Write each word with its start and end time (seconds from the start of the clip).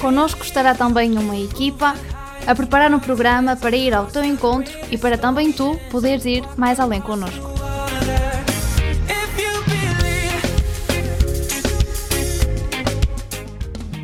Connosco 0.00 0.42
estará 0.42 0.74
também 0.74 1.18
uma 1.18 1.36
equipa 1.36 1.94
a 2.46 2.54
preparar 2.54 2.92
um 2.92 2.98
programa 2.98 3.54
para 3.54 3.76
ir 3.76 3.92
ao 3.92 4.06
teu 4.06 4.24
encontro 4.24 4.72
e 4.90 4.96
para 4.96 5.18
também 5.18 5.52
tu 5.52 5.78
poderes 5.90 6.24
ir 6.24 6.42
mais 6.56 6.80
além 6.80 7.02
connosco. 7.02 7.50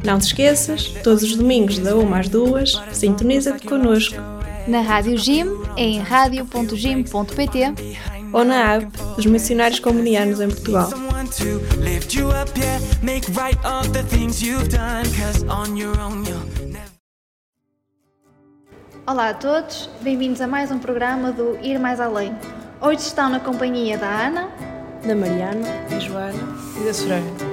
Não 0.05 0.19
te 0.19 0.27
esqueças, 0.27 0.89
todos 1.03 1.23
os 1.25 1.35
domingos, 1.35 1.79
da 1.79 1.97
1 1.97 2.15
às 2.15 2.29
2, 2.29 2.83
sintoniza-te 2.93 3.67
connosco 3.67 4.17
Na 4.69 4.81
Rádio 4.81 5.17
Gym, 5.17 5.47
em 5.77 5.99
radio.gym.pt 5.99 7.75
ou 8.33 8.45
na 8.45 8.75
app 8.75 8.87
dos 9.17 9.27
Missionários 9.27 9.81
Comunianos 9.81 10.41
em 10.41 10.49
Portugal. 10.49 11.06
To 11.29 11.59
lift 11.79 12.15
you 12.15 12.29
up, 12.29 12.49
yeah. 12.57 12.79
Make 13.03 13.25
right 13.35 13.59
of 13.65 13.93
the 13.93 14.03
things 14.03 14.43
you've 14.43 14.69
done. 14.69 15.05
Cause 15.15 15.45
on 15.45 15.77
your 15.77 15.99
own, 16.01 16.25
you'll 16.25 16.67
never. 16.67 16.91
Olá 19.07 19.31
a 19.31 19.35
todos, 19.35 19.89
bem-vindos 20.03 20.41
a 20.41 20.47
mais 20.49 20.71
um 20.73 20.79
programa 20.81 21.31
do 21.31 21.57
Ir 21.63 21.79
Mais 21.79 22.01
Além. 22.01 22.35
Hoje 22.81 23.03
estão 23.03 23.29
na 23.29 23.39
companhia 23.39 23.97
da 23.97 24.27
Ana, 24.27 24.49
Da 25.07 25.15
Mariana, 25.15 25.69
da 25.89 25.99
Joana 26.01 26.43
e 26.81 26.85
da 26.85 26.93
Soraya. 26.93 27.46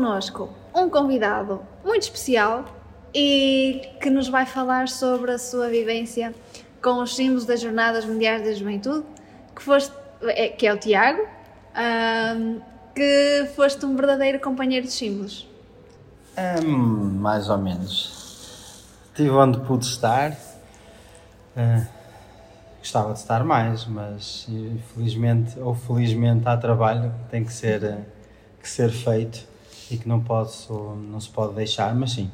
Connosco 0.00 0.48
um 0.74 0.88
convidado 0.88 1.60
muito 1.84 2.02
especial 2.04 2.64
e 3.14 3.82
que 4.00 4.08
nos 4.08 4.28
vai 4.28 4.46
falar 4.46 4.88
sobre 4.88 5.32
a 5.32 5.38
sua 5.38 5.68
vivência 5.68 6.34
com 6.82 7.02
os 7.02 7.14
símbolos 7.14 7.44
das 7.44 7.60
Jornadas 7.60 8.06
Mundiais 8.06 8.42
da 8.42 8.52
Juventude, 8.54 9.04
que, 9.54 9.60
foste, 9.60 9.92
é, 10.22 10.48
que 10.48 10.66
é 10.66 10.72
o 10.72 10.78
Tiago, 10.78 11.20
ahm, 11.74 12.60
que 12.94 13.50
foste 13.54 13.84
um 13.84 13.94
verdadeiro 13.94 14.40
companheiro 14.40 14.86
de 14.86 14.92
símbolos. 14.92 15.46
Hum, 16.64 17.18
mais 17.20 17.50
ou 17.50 17.58
menos. 17.58 18.86
Estive 19.08 19.30
onde 19.30 19.60
pude 19.60 19.84
estar. 19.84 20.34
Ah, 21.54 21.86
gostava 22.78 23.12
de 23.12 23.18
estar 23.18 23.44
mais, 23.44 23.84
mas 23.84 24.46
infelizmente 24.48 25.58
ou 25.58 25.74
felizmente 25.74 26.48
há 26.48 26.56
trabalho 26.56 27.12
que 27.24 27.30
tem 27.30 27.44
que 27.44 27.52
ser, 27.52 27.84
ah, 27.84 27.98
que 28.62 28.68
ser 28.68 28.90
feito 28.90 29.49
e 29.90 29.98
que 29.98 30.08
não, 30.08 30.20
posso, 30.20 30.72
não 31.10 31.20
se 31.20 31.28
pode 31.28 31.54
deixar, 31.54 31.94
mas 31.94 32.12
sim. 32.12 32.30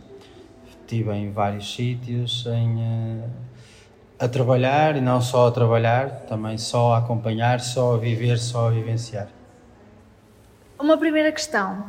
Estive 0.69 1.13
em 1.13 1.31
vários 1.31 1.75
sítios 1.75 2.47
em, 2.47 2.83
ah, 2.83 4.25
a 4.25 4.29
trabalhar 4.29 4.97
e 4.97 5.01
não 5.01 5.21
só 5.21 5.49
a 5.49 5.51
trabalhar, 5.51 6.27
também 6.27 6.57
só 6.59 6.95
a 6.95 6.99
acompanhar, 6.99 7.61
só 7.61 7.95
a 7.95 7.99
viver, 7.99 8.39
só 8.39 8.69
a 8.69 8.71
vivenciar. 8.71 9.29
Uma 10.79 10.97
primeira 10.97 11.33
questão: 11.33 11.85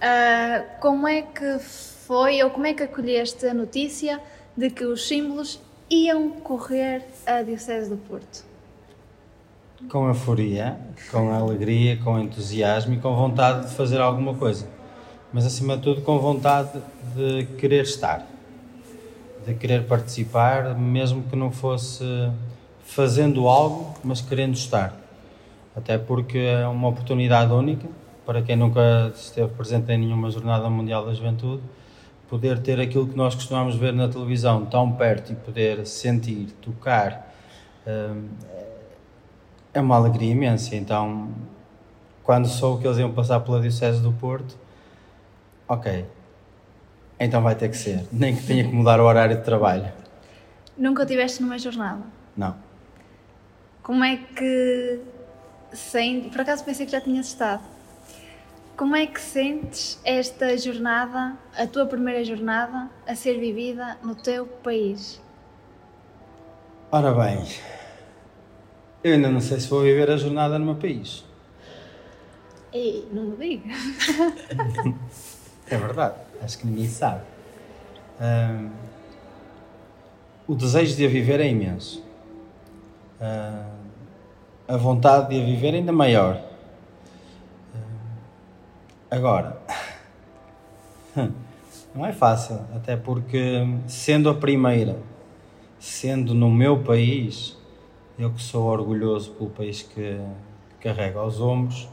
ah, 0.00 0.64
como 0.80 1.08
é 1.08 1.22
que 1.22 1.58
foi 1.58 2.42
ou 2.42 2.50
como 2.50 2.66
é 2.66 2.74
que 2.74 2.82
acolheste 2.82 3.46
a 3.46 3.54
notícia 3.54 4.20
de 4.56 4.70
que 4.70 4.84
os 4.84 5.08
símbolos 5.08 5.60
iam 5.88 6.30
correr 6.30 7.02
a 7.26 7.42
Diocese 7.42 7.88
do 7.88 7.96
Porto? 7.96 8.52
com 9.88 10.06
euforia, 10.08 10.78
com 11.10 11.32
alegria, 11.32 11.96
com 11.96 12.18
entusiasmo 12.18 12.94
e 12.94 12.98
com 12.98 13.14
vontade 13.14 13.68
de 13.68 13.74
fazer 13.74 14.00
alguma 14.00 14.34
coisa. 14.34 14.66
Mas 15.32 15.46
acima 15.46 15.76
de 15.76 15.82
tudo 15.82 16.02
com 16.02 16.18
vontade 16.18 16.70
de 17.16 17.46
querer 17.58 17.84
estar, 17.84 18.26
de 19.46 19.54
querer 19.54 19.86
participar, 19.86 20.76
mesmo 20.78 21.22
que 21.22 21.34
não 21.34 21.50
fosse 21.50 22.04
fazendo 22.84 23.48
algo, 23.48 23.94
mas 24.04 24.20
querendo 24.20 24.54
estar. 24.54 24.94
Até 25.74 25.96
porque 25.96 26.38
é 26.38 26.66
uma 26.66 26.88
oportunidade 26.88 27.52
única 27.52 27.88
para 28.24 28.42
quem 28.42 28.56
nunca 28.56 29.12
esteve 29.14 29.52
presente 29.54 29.90
em 29.92 29.98
nenhuma 29.98 30.30
Jornada 30.30 30.68
Mundial 30.70 31.04
da 31.04 31.12
Juventude, 31.12 31.62
poder 32.28 32.58
ter 32.60 32.80
aquilo 32.80 33.06
que 33.06 33.16
nós 33.16 33.34
costumamos 33.34 33.76
ver 33.76 33.92
na 33.92 34.08
televisão 34.08 34.64
tão 34.64 34.92
perto 34.92 35.32
e 35.32 35.34
poder 35.34 35.86
sentir, 35.86 36.46
tocar, 36.62 37.34
hum, 37.86 38.28
é 39.74 39.80
uma 39.80 39.96
alegria 39.96 40.30
imensa. 40.30 40.76
Então, 40.76 41.30
quando 42.22 42.46
soube 42.46 42.82
que 42.82 42.88
eles 42.88 42.98
iam 42.98 43.12
passar 43.12 43.40
pela 43.40 43.60
Diocese 43.60 44.00
do 44.00 44.12
Porto, 44.12 44.56
ok, 45.72 46.04
então 47.18 47.42
vai 47.42 47.54
ter 47.54 47.70
que 47.70 47.76
ser, 47.76 48.06
nem 48.12 48.36
que 48.36 48.46
tenha 48.46 48.62
que 48.62 48.74
mudar 48.74 49.00
o 49.00 49.04
horário 49.04 49.38
de 49.38 49.42
trabalho. 49.42 49.90
Nunca 50.76 51.02
estiveste 51.02 51.42
numa 51.42 51.58
jornada? 51.58 52.02
Não. 52.36 52.54
Como 53.82 54.04
é 54.04 54.18
que 54.18 55.00
sente, 55.72 56.28
por 56.28 56.42
acaso 56.42 56.62
pensei 56.62 56.84
que 56.84 56.92
já 56.92 57.00
tinhas 57.00 57.28
estado. 57.28 57.62
Como 58.76 58.94
é 58.94 59.06
que 59.06 59.20
sentes 59.20 59.98
esta 60.04 60.56
jornada, 60.58 61.38
a 61.56 61.66
tua 61.66 61.86
primeira 61.86 62.22
jornada, 62.22 62.90
a 63.06 63.14
ser 63.14 63.38
vivida 63.38 63.96
no 64.02 64.14
teu 64.14 64.46
país? 64.46 65.22
Ora 66.90 67.12
bem, 67.12 67.46
eu 69.02 69.14
ainda 69.14 69.30
não 69.30 69.40
sei 69.40 69.58
se 69.58 69.68
vou 69.68 69.80
viver 69.80 70.10
a 70.10 70.18
jornada 70.18 70.58
no 70.58 70.66
meu 70.66 70.74
país. 70.74 71.24
Ei, 72.74 73.08
não 73.10 73.24
me 73.24 73.36
digas. 73.36 73.76
É 75.72 75.76
verdade, 75.78 76.16
acho 76.42 76.58
que 76.58 76.66
ninguém 76.66 76.86
sabe. 76.86 77.22
O 80.46 80.54
desejo 80.54 80.94
de 80.94 81.06
a 81.06 81.08
viver 81.08 81.40
é 81.40 81.48
imenso. 81.48 82.04
Ah, 83.18 83.70
a 84.68 84.76
vontade 84.76 85.30
de 85.30 85.40
a 85.40 85.44
viver 85.46 85.72
é 85.72 85.78
ainda 85.78 85.90
maior. 85.90 86.38
Ah, 87.74 87.78
agora, 89.12 89.56
não 91.94 92.04
é 92.04 92.12
fácil, 92.12 92.60
até 92.76 92.94
porque 92.94 93.66
sendo 93.86 94.28
a 94.28 94.34
primeira, 94.34 94.98
sendo 95.78 96.34
no 96.34 96.50
meu 96.50 96.82
país, 96.82 97.56
eu 98.18 98.30
que 98.30 98.42
sou 98.42 98.66
orgulhoso 98.66 99.30
pelo 99.30 99.48
país 99.48 99.80
que, 99.80 100.20
que 100.78 100.88
carrego 100.88 101.20
aos 101.20 101.40
ombros, 101.40 101.88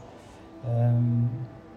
hum, 0.66 1.28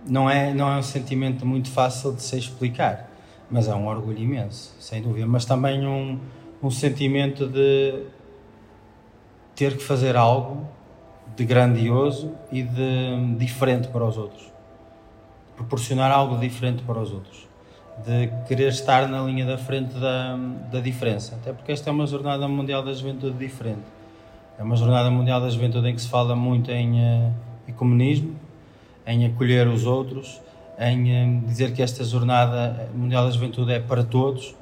não, 0.08 0.30
é, 0.30 0.54
não 0.54 0.72
é 0.72 0.78
um 0.78 0.84
sentimento 0.84 1.46
muito 1.46 1.70
fácil 1.70 2.14
de 2.14 2.22
se 2.22 2.38
explicar, 2.38 3.10
mas 3.50 3.68
é 3.68 3.76
um 3.76 3.88
orgulho 3.88 4.20
imenso, 4.20 4.74
sem 4.80 5.02
dúvida. 5.02 5.26
Mas 5.26 5.46
também 5.46 5.86
um, 5.86 6.20
um 6.62 6.72
sentimento 6.72 7.48
de 7.48 8.04
ter 9.56 9.78
que 9.78 9.84
fazer 9.84 10.16
algo 10.16 10.68
de 11.36 11.46
grandioso 11.46 12.32
e 12.52 12.62
de 12.64 13.36
diferente 13.38 13.88
para 13.88 14.04
os 14.04 14.18
outros. 14.18 14.52
proporcionar 15.56 16.12
algo 16.12 16.38
diferente 16.40 16.82
para 16.84 17.00
os 17.00 17.12
outros, 17.12 17.48
de 18.04 18.28
querer 18.48 18.70
estar 18.70 19.08
na 19.08 19.22
linha 19.22 19.46
da 19.46 19.58
frente 19.58 19.94
da, 19.94 20.36
da 20.72 20.80
diferença. 20.80 21.36
Até 21.36 21.54
porque 21.54 21.72
esta 21.72 21.90
é 21.90 21.94
uma 21.94 22.08
Jornada 22.08 22.48
Mundial 22.48 22.84
da 22.84 22.92
Juventude 22.92 23.38
diferente. 23.38 23.84
É 24.58 24.64
uma 24.64 24.76
Jornada 24.76 25.12
Mundial 25.12 25.40
da 25.40 25.50
Juventude 25.50 25.88
em 25.90 25.96
que 25.96 26.02
se 26.02 26.10
fala 26.10 26.36
muito 26.36 26.72
em 26.72 27.00
uh, 27.00 27.34
ecumenismo, 27.68 28.36
em 29.06 29.26
acolher 29.26 29.68
os 29.68 29.86
outros, 29.86 30.42
em 30.80 31.40
uh, 31.40 31.42
dizer 31.46 31.74
que 31.74 31.82
esta 31.82 32.04
Jornada 32.04 32.90
Mundial 32.94 33.26
da 33.26 33.32
Juventude 33.32 33.72
é 33.74 33.80
para 33.80 34.04
todos. 34.04 34.56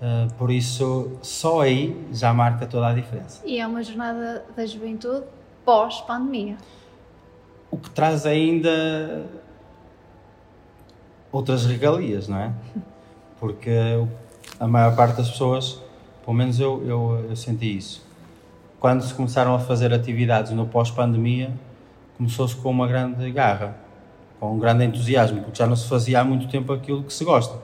Uh, 0.00 0.32
por 0.34 0.50
isso, 0.50 1.18
só 1.22 1.62
aí 1.62 2.06
já 2.12 2.32
marca 2.32 2.66
toda 2.66 2.86
a 2.88 2.94
diferença. 2.94 3.42
E 3.44 3.58
é 3.58 3.66
uma 3.66 3.82
jornada 3.82 4.44
da 4.56 4.64
juventude 4.64 5.24
pós-pandemia. 5.64 6.56
O 7.70 7.76
que 7.76 7.90
traz 7.90 8.24
ainda 8.24 9.26
outras 11.32 11.66
regalias, 11.66 12.28
não 12.28 12.38
é? 12.38 12.52
Porque 13.40 13.70
a 14.58 14.66
maior 14.66 14.94
parte 14.96 15.16
das 15.16 15.30
pessoas, 15.30 15.80
pelo 16.24 16.36
menos 16.36 16.58
eu, 16.58 16.82
eu, 16.86 17.26
eu 17.30 17.36
senti 17.36 17.76
isso, 17.76 18.06
quando 18.80 19.02
se 19.02 19.12
começaram 19.12 19.54
a 19.54 19.58
fazer 19.58 19.92
atividades 19.92 20.52
no 20.52 20.66
pós-pandemia, 20.66 21.52
começou-se 22.18 22.56
com 22.56 22.70
uma 22.70 22.86
grande 22.86 23.30
garra, 23.30 23.76
com 24.38 24.52
um 24.52 24.58
grande 24.58 24.84
entusiasmo, 24.84 25.40
porque 25.42 25.56
já 25.56 25.66
não 25.66 25.76
se 25.76 25.88
fazia 25.88 26.20
há 26.20 26.24
muito 26.24 26.48
tempo 26.48 26.72
aquilo 26.72 27.04
que 27.04 27.12
se 27.12 27.24
gosta. 27.24 27.56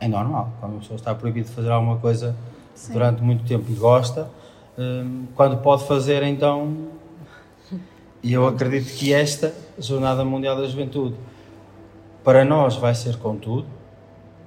É 0.00 0.08
normal, 0.08 0.50
quando 0.58 0.72
uma 0.72 0.80
pessoa 0.80 0.96
está 0.96 1.14
proibido 1.14 1.48
de 1.48 1.54
fazer 1.54 1.70
alguma 1.70 1.98
coisa 1.98 2.34
Sim. 2.74 2.94
durante 2.94 3.22
muito 3.22 3.44
tempo 3.44 3.70
e 3.70 3.74
gosta, 3.74 4.28
hum, 4.76 5.26
quando 5.34 5.58
pode 5.58 5.86
fazer, 5.86 6.22
então. 6.22 6.88
E 8.22 8.32
eu 8.32 8.46
acredito 8.46 8.94
que 8.96 9.12
esta 9.12 9.54
Jornada 9.78 10.24
Mundial 10.24 10.56
da 10.56 10.66
Juventude, 10.66 11.16
para 12.24 12.44
nós, 12.44 12.76
vai 12.76 12.94
ser 12.94 13.16
com 13.16 13.36
tudo, 13.36 13.66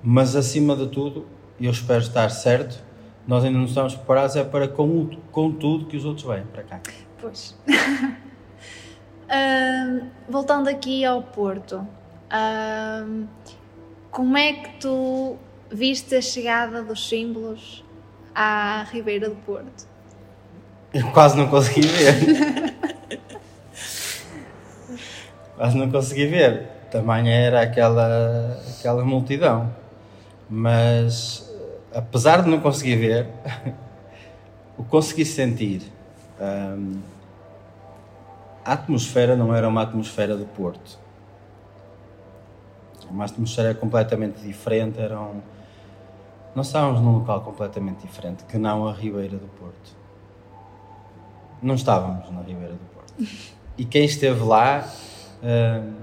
mas 0.02 0.36
acima 0.36 0.76
de 0.76 0.88
tudo, 0.88 1.26
e 1.60 1.66
eu 1.66 1.72
espero 1.72 2.02
estar 2.02 2.30
certo, 2.30 2.84
nós 3.28 3.44
ainda 3.44 3.58
não 3.58 3.66
estamos 3.66 3.96
preparados 3.96 4.36
é 4.36 4.44
para 4.44 4.68
com, 4.68 5.10
com 5.32 5.52
tudo 5.52 5.86
que 5.86 5.96
os 5.96 6.06
outros 6.06 6.26
vêm 6.26 6.44
para 6.52 6.64
cá. 6.64 6.82
Pois. 7.22 7.56
Voltando 10.27 10.68
aqui 10.68 11.06
ao 11.06 11.21
Porto, 11.21 11.88
ahm, 12.30 13.25
como 14.09 14.38
é 14.38 14.53
que 14.53 14.80
tu 14.80 15.38
viste 15.71 16.15
a 16.15 16.21
chegada 16.21 16.81
dos 16.81 17.07
símbolos 17.07 17.83
à 18.33 18.85
Ribeira 18.91 19.30
do 19.30 19.35
Porto? 19.35 19.88
Eu 20.94 21.12
quase 21.12 21.38
não 21.38 21.47
consegui 21.47 21.88
ver. 21.88 22.75
quase 25.56 25.77
não 25.77 25.91
consegui 25.91 26.25
ver. 26.27 26.68
Tamanha 26.89 27.33
era 27.33 27.62
aquela, 27.62 28.59
aquela 28.77 29.03
multidão. 29.03 29.74
Mas, 30.50 31.51
apesar 31.94 32.44
de 32.44 32.50
não 32.50 32.59
conseguir 32.59 32.95
ver, 32.95 33.27
o 34.77 34.83
consegui 34.83 35.25
sentir. 35.25 35.81
hum, 36.39 37.12
a 38.65 38.74
atmosfera 38.74 39.36
não 39.36 39.54
era 39.54 39.68
uma 39.68 39.81
atmosfera 39.81 40.38
do 40.38 40.45
Porto. 40.45 41.00
Uma 43.10 43.25
atmosfera 43.25 43.75
completamente 43.75 44.42
diferente. 44.42 45.00
Era 45.00 45.19
um... 45.19 45.42
Nós 46.56 46.68
estávamos 46.68 47.01
num 47.01 47.19
local 47.19 47.42
completamente 47.42 48.01
diferente 48.01 48.44
que 48.45 48.57
não 48.57 48.88
a 48.88 48.94
Ribeira 48.94 49.38
do 49.38 49.48
Porto. 49.60 49.95
Não 51.62 51.75
estávamos 51.75 52.30
na 52.31 52.42
Ribeira 52.42 52.74
do 52.74 52.94
Porto. 52.94 53.13
E 53.75 53.86
quem 53.86 54.06
esteve 54.06 54.44
lá 54.44 54.88
hum, 55.42 55.94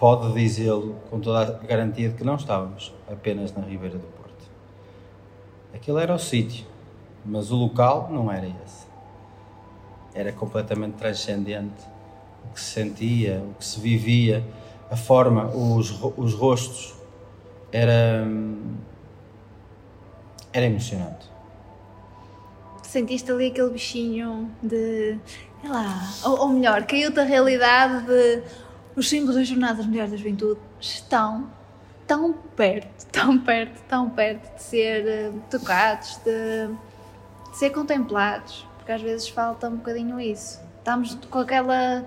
pode 0.00 0.32
dizê-lo 0.32 0.96
com 1.08 1.20
toda 1.20 1.42
a 1.42 1.64
garantia 1.64 2.08
de 2.08 2.16
que 2.16 2.24
não 2.24 2.34
estávamos 2.34 2.92
apenas 3.08 3.54
na 3.54 3.62
Ribeira 3.62 3.96
do 3.96 4.06
Porto. 4.08 4.50
Aquilo 5.72 6.00
era 6.00 6.12
o 6.12 6.18
sítio, 6.18 6.66
mas 7.24 7.52
o 7.52 7.54
local 7.54 8.08
não 8.10 8.32
era 8.32 8.48
esse. 8.64 8.91
Era 10.14 10.32
completamente 10.32 10.94
transcendente. 10.94 11.82
O 12.44 12.54
que 12.54 12.60
se 12.60 12.72
sentia, 12.72 13.42
o 13.50 13.54
que 13.54 13.64
se 13.64 13.80
vivia, 13.80 14.44
a 14.90 14.96
forma, 14.96 15.46
os, 15.46 15.90
os 16.16 16.34
rostos, 16.34 16.94
era, 17.72 18.24
hum, 18.26 18.76
era 20.52 20.66
emocionante. 20.66 21.30
Sentiste 22.82 23.32
ali 23.32 23.46
aquele 23.46 23.70
bichinho 23.70 24.50
de. 24.62 25.18
sei 25.62 25.70
lá, 25.70 26.12
ou, 26.24 26.40
ou 26.40 26.48
melhor, 26.48 26.84
caiu-te 26.84 27.18
a 27.18 27.24
realidade 27.24 28.06
de. 28.06 28.42
Os 28.94 29.08
símbolos 29.08 29.36
das 29.36 29.48
Jornadas 29.48 29.86
Mundiais 29.86 30.10
da 30.10 30.16
Juventude 30.18 30.60
estão 30.78 31.48
tão 32.06 32.34
perto, 32.34 33.06
tão 33.10 33.38
perto, 33.38 33.82
tão 33.88 34.10
perto 34.10 34.54
de 34.56 34.62
ser 34.62 35.06
eh, 35.06 35.32
tocados, 35.50 36.18
de, 36.18 36.66
de 37.50 37.56
ser 37.56 37.70
contemplados, 37.70 38.66
às 38.92 39.02
vezes 39.02 39.28
falta 39.28 39.68
um 39.68 39.76
bocadinho 39.76 40.20
isso. 40.20 40.60
Estamos 40.78 41.14
com 41.30 41.38
aquela 41.38 42.04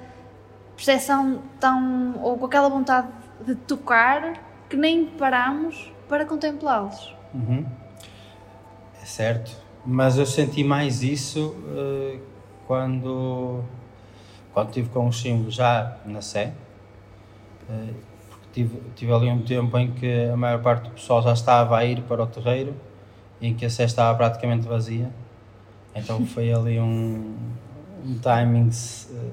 percepção 0.76 1.42
tão. 1.60 2.20
ou 2.22 2.38
com 2.38 2.46
aquela 2.46 2.70
vontade 2.70 3.08
de 3.46 3.56
tocar 3.56 4.34
que 4.70 4.76
nem 4.76 5.06
paramos 5.06 5.92
para 6.08 6.26
contemplá-los. 6.26 7.16
Uhum. 7.34 7.66
É 9.02 9.06
certo, 9.06 9.52
mas 9.86 10.18
eu 10.18 10.26
senti 10.26 10.64
mais 10.64 11.04
isso 11.04 11.56
eh, 11.76 12.20
quando, 12.66 13.64
quando 14.54 14.70
estive 14.70 14.90
com 14.90 15.08
os 15.08 15.22
símbolos 15.22 15.54
já 15.54 15.98
na 16.06 16.22
Sé, 16.22 16.54
eh, 17.70 17.94
porque 18.30 18.48
tive, 18.52 18.82
tive 18.96 19.14
ali 19.14 19.30
um 19.30 19.44
tempo 19.44 19.78
em 19.78 19.92
que 19.92 20.26
a 20.26 20.36
maior 20.36 20.62
parte 20.62 20.86
do 20.86 20.92
pessoal 20.92 21.22
já 21.22 21.34
estava 21.34 21.78
a 21.78 21.86
ir 21.86 22.02
para 22.02 22.24
o 22.24 22.28
terreiro 22.28 22.76
em 23.42 23.54
que 23.54 23.66
a 23.66 23.70
Sé 23.70 23.84
estava 23.84 24.18
praticamente 24.18 24.68
vazia, 24.68 25.12
então 25.96 26.26
foi 26.26 26.52
ali 26.52 26.80
um, 26.80 27.36
um 28.06 28.18
timing 28.22 28.70
eh, 28.70 29.32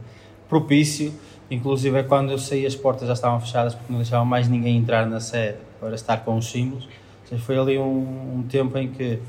propício, 0.49 1.13
inclusive 1.51 1.99
é 1.99 2.03
quando 2.03 2.31
eu 2.31 2.39
saí 2.39 2.65
as 2.65 2.75
portas 2.75 3.09
já 3.09 3.15
estavam 3.15 3.41
fechadas 3.41 3.75
porque 3.75 3.93
não 3.93 4.01
deixavam 4.01 4.25
mais 4.25 4.49
ninguém 4.49 4.77
entrar 4.77 5.07
na 5.07 5.21
Sé 5.21 5.57
para 5.81 5.95
estar 5.95 6.19
com 6.19 6.37
os 6.37 6.51
símbolos, 6.51 6.85
ou 6.85 7.29
seja, 7.29 7.43
foi 7.43 7.59
ali 7.59 7.79
um, 7.79 8.39
um 8.39 8.45
tempo 8.49 8.79
em 8.79 8.89
que 8.89 9.21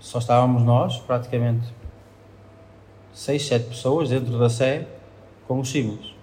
só 0.00 0.18
estávamos 0.18 0.62
nós, 0.62 0.98
praticamente 0.98 1.66
seis, 3.12 3.46
sete 3.46 3.68
pessoas 3.68 4.10
dentro 4.10 4.38
da 4.38 4.48
Sé 4.48 4.86
com 5.46 5.58
os 5.58 5.70
símbolos. 5.70 6.14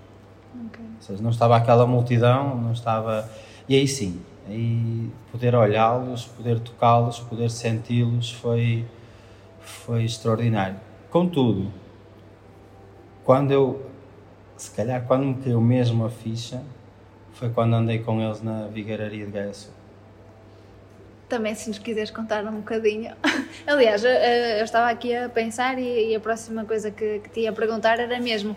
Ou 0.53 1.01
seja, 1.01 1.21
não 1.21 1.29
estava 1.29 1.57
aquela 1.57 1.85
multidão, 1.85 2.55
não 2.55 2.71
estava. 2.71 3.29
E 3.67 3.75
aí 3.75 3.87
sim, 3.87 4.21
aí 4.47 5.09
poder 5.31 5.53
olhá-los, 5.55 6.25
poder 6.25 6.59
tocá-los, 6.59 7.19
poder 7.19 7.49
senti-los 7.49 8.31
foi, 8.31 8.85
foi 9.65 10.05
extraordinário. 10.05 10.79
Contudo, 11.09 11.71
quando 13.23 13.51
eu, 13.51 13.89
se 14.57 14.71
calhar 14.71 15.05
quando 15.05 15.25
me 15.25 15.35
caiu 15.35 15.59
mesmo 15.59 16.05
a 16.05 16.09
ficha, 16.09 16.61
foi 17.33 17.49
quando 17.49 17.73
andei 17.75 17.99
com 17.99 18.21
eles 18.21 18.41
na 18.41 18.67
Vigueiraria 18.67 19.25
de 19.25 19.31
Gaia 19.31 19.53
Sul. 19.53 19.73
Também, 21.27 21.55
se 21.55 21.67
nos 21.67 21.79
quiseres 21.79 22.11
contar 22.11 22.45
um 22.45 22.57
bocadinho. 22.57 23.13
Aliás, 23.65 24.03
eu, 24.03 24.11
eu 24.11 24.63
estava 24.63 24.89
aqui 24.89 25.15
a 25.15 25.27
pensar 25.27 25.79
e, 25.79 26.11
e 26.11 26.15
a 26.15 26.19
próxima 26.19 26.63
coisa 26.65 26.91
que, 26.91 27.19
que 27.19 27.29
te 27.29 27.39
ia 27.41 27.51
perguntar 27.51 27.99
era 27.99 28.19
mesmo 28.19 28.55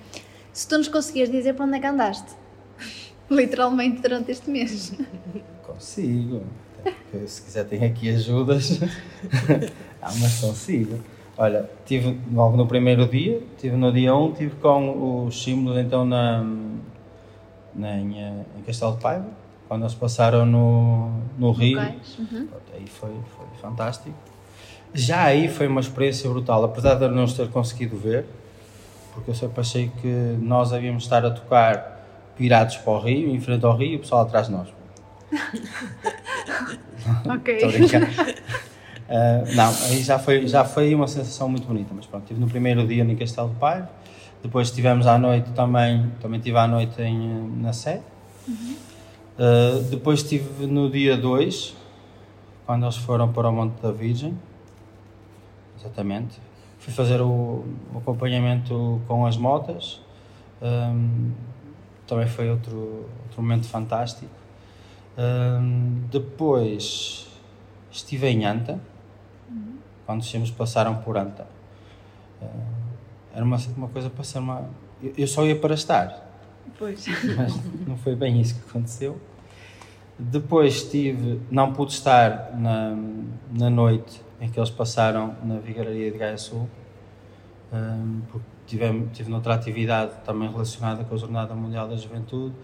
se 0.52 0.68
tu 0.68 0.76
nos 0.76 0.88
conseguias 0.88 1.30
dizer 1.30 1.54
para 1.54 1.64
onde 1.64 1.76
é 1.76 1.80
que 1.80 1.86
andaste. 1.86 2.32
Literalmente 3.30 4.02
durante 4.02 4.30
este 4.30 4.50
mês. 4.50 4.92
Consigo. 5.62 6.44
Se 7.26 7.42
quiser, 7.42 7.64
tenho 7.64 7.84
aqui 7.84 8.14
ajudas. 8.14 8.80
ah, 10.02 10.12
mas 10.20 10.40
consigo. 10.40 10.98
Olha, 11.36 11.70
tive 11.86 12.18
logo 12.32 12.56
no 12.56 12.66
primeiro 12.66 13.06
dia, 13.06 13.40
tive 13.58 13.76
no 13.76 13.92
dia 13.92 14.14
1, 14.14 14.32
tive 14.32 14.56
com 14.56 15.26
os 15.26 15.40
símbolos 15.40 15.78
então 15.78 16.04
na, 16.04 16.44
na, 17.72 17.96
em, 17.96 18.20
eh, 18.20 18.44
em 18.58 18.62
Castelo 18.62 18.96
de 18.96 19.00
Paiva, 19.00 19.28
quando 19.68 19.82
eles 19.82 19.94
passaram 19.94 20.44
no, 20.44 21.12
no 21.38 21.52
Rio. 21.52 21.78
Uhum. 21.78 22.46
Pronto, 22.48 22.72
aí 22.74 22.86
foi, 22.88 23.10
foi 23.36 23.46
fantástico. 23.62 24.16
Já 24.92 25.22
aí 25.24 25.48
foi 25.48 25.68
uma 25.68 25.80
experiência 25.80 26.28
brutal, 26.28 26.64
apesar 26.64 26.96
de 26.96 27.04
eu 27.04 27.10
não 27.12 27.26
ter 27.26 27.48
conseguido 27.50 27.96
ver, 27.96 28.26
porque 29.14 29.30
eu 29.30 29.34
sempre 29.34 29.60
achei 29.60 29.92
que 30.00 30.36
nós 30.40 30.72
havíamos 30.72 31.04
estar 31.04 31.24
a 31.24 31.30
tocar 31.30 32.04
virados 32.36 32.78
para 32.78 32.92
o 32.92 32.98
Rio, 32.98 33.30
em 33.30 33.40
frente 33.40 33.64
ao 33.64 33.76
Rio, 33.76 33.92
e 33.92 33.96
o 33.96 34.00
pessoal 34.00 34.22
atrás 34.22 34.46
de 34.46 34.52
nós. 34.52 34.68
Ok. 37.26 37.68
Ah, 39.08 39.44
não, 39.54 39.74
aí 39.86 40.02
já 40.02 40.18
foi, 40.18 40.46
já 40.46 40.64
foi 40.64 40.94
uma 40.94 41.08
sensação 41.08 41.48
muito 41.48 41.66
bonita, 41.66 41.92
mas 41.94 42.06
pronto, 42.06 42.22
estive 42.24 42.40
no 42.40 42.48
primeiro 42.48 42.86
dia 42.86 43.04
no 43.04 43.16
Castelo 43.16 43.50
de 43.50 43.56
Paiva, 43.56 43.90
depois 44.42 44.68
estivemos 44.68 45.06
à 45.06 45.18
noite 45.18 45.50
também, 45.52 46.10
também 46.20 46.38
estive 46.38 46.58
à 46.58 46.66
noite 46.66 47.00
em, 47.00 47.50
na 47.60 47.72
Sé. 47.72 48.02
Ah, 49.38 49.80
depois 49.90 50.20
estive 50.20 50.66
no 50.66 50.90
dia 50.90 51.16
2, 51.16 51.74
quando 52.66 52.84
eles 52.84 52.96
foram 52.96 53.32
para 53.32 53.48
o 53.48 53.52
Monte 53.52 53.80
da 53.80 53.90
Virgem, 53.92 54.36
exatamente. 55.78 56.38
Fui 56.78 56.92
fazer 56.92 57.20
o, 57.20 57.64
o 57.94 57.98
acompanhamento 57.98 59.00
com 59.06 59.26
as 59.26 59.36
motas, 59.36 60.00
Ahm, 60.60 61.30
também 62.06 62.26
foi 62.26 62.50
outro, 62.50 63.06
outro 63.24 63.42
momento 63.42 63.66
fantástico. 63.68 64.32
Hum, 65.18 66.04
depois 66.12 67.26
estive 67.90 68.28
em 68.28 68.44
Anta, 68.44 68.78
quando 70.06 70.20
os 70.20 70.30
Sims 70.30 70.50
passaram 70.50 70.96
por 70.98 71.18
Anta. 71.18 71.44
Hum, 72.40 72.46
era 73.34 73.44
uma, 73.44 73.56
uma 73.76 73.88
coisa 73.88 74.08
para 74.08 74.22
ser 74.22 74.38
uma. 74.38 74.70
Eu, 75.02 75.12
eu 75.18 75.26
só 75.26 75.44
ia 75.44 75.56
para 75.56 75.74
estar, 75.74 76.24
Pois. 76.78 77.04
mas 77.36 77.52
não 77.86 77.96
foi 77.96 78.14
bem 78.14 78.40
isso 78.40 78.54
que 78.54 78.70
aconteceu. 78.70 79.20
Depois 80.16 80.76
estive, 80.76 81.40
não 81.50 81.72
pude 81.72 81.92
estar 81.92 82.52
na, 82.56 82.96
na 83.52 83.70
noite 83.70 84.20
em 84.40 84.48
que 84.48 84.58
eles 84.58 84.70
passaram 84.70 85.34
na 85.42 85.58
Vigararia 85.58 86.10
de 86.10 86.18
Gaia 86.18 86.38
Sul, 86.38 86.68
hum, 87.72 88.22
porque 88.30 88.46
tive, 88.66 89.06
tive 89.12 89.30
noutra 89.30 89.54
atividade 89.54 90.12
também 90.24 90.48
relacionada 90.48 91.02
com 91.02 91.14
a 91.14 91.18
Jornada 91.18 91.54
Mundial 91.54 91.88
da 91.88 91.96
Juventude, 91.96 92.54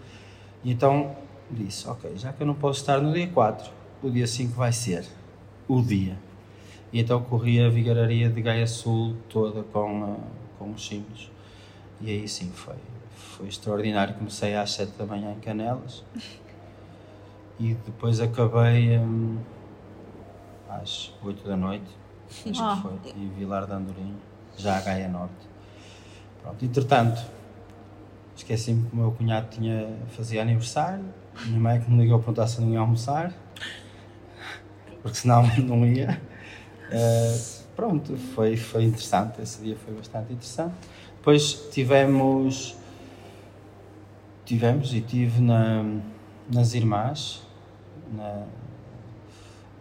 e 0.63 0.71
então 0.71 1.15
disse, 1.51 1.87
ok, 1.87 2.17
já 2.17 2.33
que 2.33 2.41
eu 2.41 2.47
não 2.47 2.55
posso 2.55 2.79
estar 2.81 2.99
no 2.99 3.13
dia 3.13 3.27
4, 3.27 3.71
o 4.03 4.09
dia 4.09 4.27
5 4.27 4.53
vai 4.55 4.71
ser 4.71 5.05
o 5.67 5.81
dia. 5.81 6.17
E 6.91 6.99
então 6.99 7.21
corri 7.21 7.61
a 7.63 7.69
Vigararia 7.69 8.29
de 8.29 8.41
Gaia 8.41 8.67
Sul 8.67 9.15
toda 9.29 9.63
com, 9.63 10.03
ah, 10.03 10.27
com 10.57 10.71
os 10.71 10.85
símbolos. 10.85 11.29
E 12.01 12.09
aí 12.09 12.27
sim, 12.27 12.49
foi, 12.53 12.75
foi 13.15 13.47
extraordinário. 13.47 14.13
Comecei 14.15 14.55
às 14.55 14.71
7 14.73 14.91
da 14.97 15.05
manhã 15.05 15.31
em 15.33 15.39
Canelas 15.39 16.03
e 17.59 17.73
depois 17.85 18.19
acabei 18.19 18.97
hum, 18.97 19.37
às 20.69 21.11
8 21.23 21.47
da 21.47 21.55
noite, 21.55 21.85
acho 22.49 22.63
Ah. 22.63 22.75
que 22.75 22.81
foi, 23.11 23.11
em 23.21 23.29
Vilar 23.29 23.65
de 23.65 23.73
Andorinha, 23.73 24.15
já 24.57 24.77
a 24.77 24.81
Gaia 24.81 25.07
Norte. 25.07 25.33
Pronto, 26.41 26.63
entretanto, 26.63 27.21
esqueci-me 28.35 28.87
que 28.87 28.93
o 28.95 28.99
meu 28.99 29.11
cunhado 29.11 29.47
tinha, 29.49 29.87
fazia 30.09 30.41
aniversário, 30.41 31.03
minha 31.45 31.59
mãe 31.59 31.81
que 31.81 31.89
me 31.91 32.01
ligou 32.01 32.17
a 32.17 32.19
perguntar 32.19 32.47
se 32.47 32.61
não 32.61 32.69
ia 32.69 32.79
almoçar, 32.79 33.33
porque 35.01 35.17
senão 35.17 35.43
não 35.59 35.85
ia. 35.85 36.21
Eh, 36.91 37.39
pronto, 37.75 38.15
foi, 38.17 38.55
foi 38.55 38.85
interessante, 38.85 39.41
esse 39.41 39.61
dia 39.61 39.75
foi 39.75 39.93
bastante 39.93 40.33
interessante. 40.33 40.75
Depois 41.17 41.69
tivemos, 41.71 42.77
tivemos 44.45 44.93
e 44.93 45.01
tive 45.01 45.41
na, 45.41 45.83
nas 46.51 46.73
Irmãs, 46.73 47.45
na, 48.13 48.43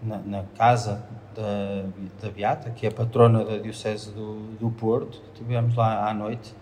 na, 0.02 0.18
na 0.18 0.42
casa 0.56 1.04
da, 1.34 1.86
da 2.22 2.30
Beata, 2.30 2.70
que 2.70 2.86
é 2.86 2.88
a 2.88 2.92
patrona 2.92 3.44
da 3.44 3.58
Diocese 3.58 4.10
do, 4.10 4.56
do 4.58 4.70
Porto. 4.70 5.20
Estivemos 5.32 5.74
lá 5.74 6.08
à 6.08 6.14
noite, 6.14 6.54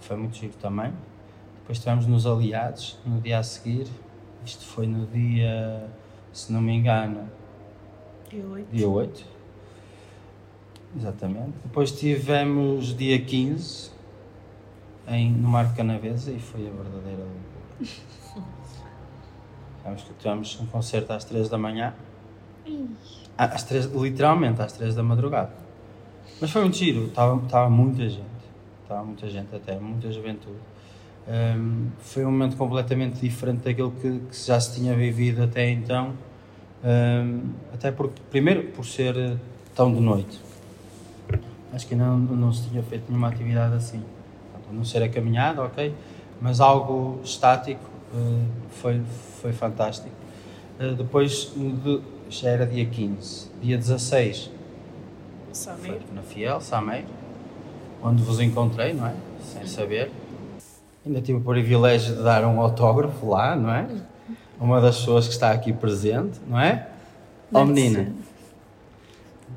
foi 0.00 0.16
muito 0.16 0.36
giro 0.36 0.54
também. 0.60 0.92
Depois 1.60 1.78
estivemos 1.78 2.06
nos 2.06 2.26
Aliados 2.26 2.98
no 3.04 3.20
dia 3.20 3.38
a 3.38 3.42
seguir. 3.42 3.88
Isto 4.46 4.64
foi 4.64 4.86
no 4.86 5.06
dia, 5.08 5.90
se 6.32 6.52
não 6.52 6.60
me 6.60 6.72
engano, 6.72 7.28
Eu 8.32 8.48
oito. 8.52 8.68
dia 8.70 8.88
8. 8.88 9.26
Exatamente. 10.96 11.52
Depois 11.64 11.90
tivemos 11.90 12.96
dia 12.96 13.20
15 13.20 13.90
em, 15.08 15.32
no 15.32 15.48
Mar 15.48 15.66
de 15.66 15.74
Canavesa 15.74 16.30
e 16.30 16.38
foi 16.38 16.68
a 16.68 16.70
verdadeira 16.70 17.24
loucura. 17.24 18.46
Tivemos, 19.82 20.04
tivemos 20.18 20.60
um 20.60 20.66
concerto 20.66 21.12
às 21.12 21.24
3 21.24 21.48
da 21.48 21.58
manhã. 21.58 21.94
Às 23.38 23.62
3, 23.64 23.86
literalmente 23.86 24.60
às 24.62 24.72
3 24.72 24.94
da 24.94 25.02
madrugada. 25.02 25.52
Mas 26.40 26.50
foi 26.50 26.72
giro, 26.72 27.06
estava, 27.06 27.40
estava 27.44 27.70
muita 27.70 28.08
gente. 28.08 28.26
Estava 28.82 29.04
muita 29.04 29.28
gente 29.28 29.54
até, 29.54 29.78
muita 29.78 30.10
juventude. 30.10 30.58
Hum, 31.28 31.88
foi 31.98 32.24
um 32.24 32.30
momento 32.30 32.56
completamente 32.56 33.20
diferente 33.20 33.62
daquilo 33.64 33.90
que, 33.90 34.20
que 34.30 34.46
já 34.46 34.60
se 34.60 34.74
tinha 34.76 34.94
vivido 34.94 35.42
até 35.42 35.68
então. 35.70 36.12
Hum, 36.84 37.50
até 37.74 37.90
porque, 37.90 38.20
primeiro, 38.30 38.64
por 38.68 38.84
ser 38.86 39.16
eh, 39.16 39.36
tão 39.74 39.92
de 39.92 40.00
noite. 40.00 40.40
Acho 41.72 41.86
que 41.86 41.94
ainda 41.94 42.06
não, 42.06 42.18
não 42.18 42.52
se 42.52 42.68
tinha 42.68 42.82
feito 42.82 43.04
nenhuma 43.08 43.28
atividade 43.28 43.74
assim. 43.74 44.00
A 44.70 44.72
não 44.72 44.84
ser 44.84 45.02
a 45.02 45.08
caminhada, 45.08 45.62
ok? 45.62 45.92
Mas 46.40 46.60
algo 46.60 47.20
estático 47.24 47.80
eh, 48.14 48.44
foi, 48.70 49.02
foi 49.42 49.52
fantástico. 49.52 50.14
Eh, 50.78 50.92
depois, 50.94 51.52
de- 51.56 52.00
já 52.30 52.50
era 52.50 52.64
dia 52.66 52.84
15. 52.86 53.48
Dia 53.60 53.76
16, 53.76 54.48
foi 55.46 55.54
Sameiro. 55.54 56.00
na 56.14 56.22
Fiel, 56.22 56.60
Sameiro, 56.60 57.06
onde 58.02 58.22
vos 58.22 58.38
encontrei, 58.40 58.92
não 58.92 59.06
é? 59.08 59.14
Sem 59.42 59.66
saber. 59.66 60.10
Ainda 61.06 61.20
tive 61.20 61.38
o 61.38 61.40
privilégio 61.40 62.16
de 62.16 62.22
dar 62.24 62.44
um 62.44 62.60
autógrafo 62.60 63.28
lá, 63.28 63.54
não 63.54 63.70
é? 63.72 63.86
Uma 64.58 64.80
das 64.80 64.98
pessoas 64.98 65.28
que 65.28 65.34
está 65.34 65.52
aqui 65.52 65.72
presente, 65.72 66.40
não 66.48 66.58
é? 66.58 66.88
Deve 67.50 67.66
de 67.66 67.72
menina. 67.72 67.98
ser. 67.98 68.12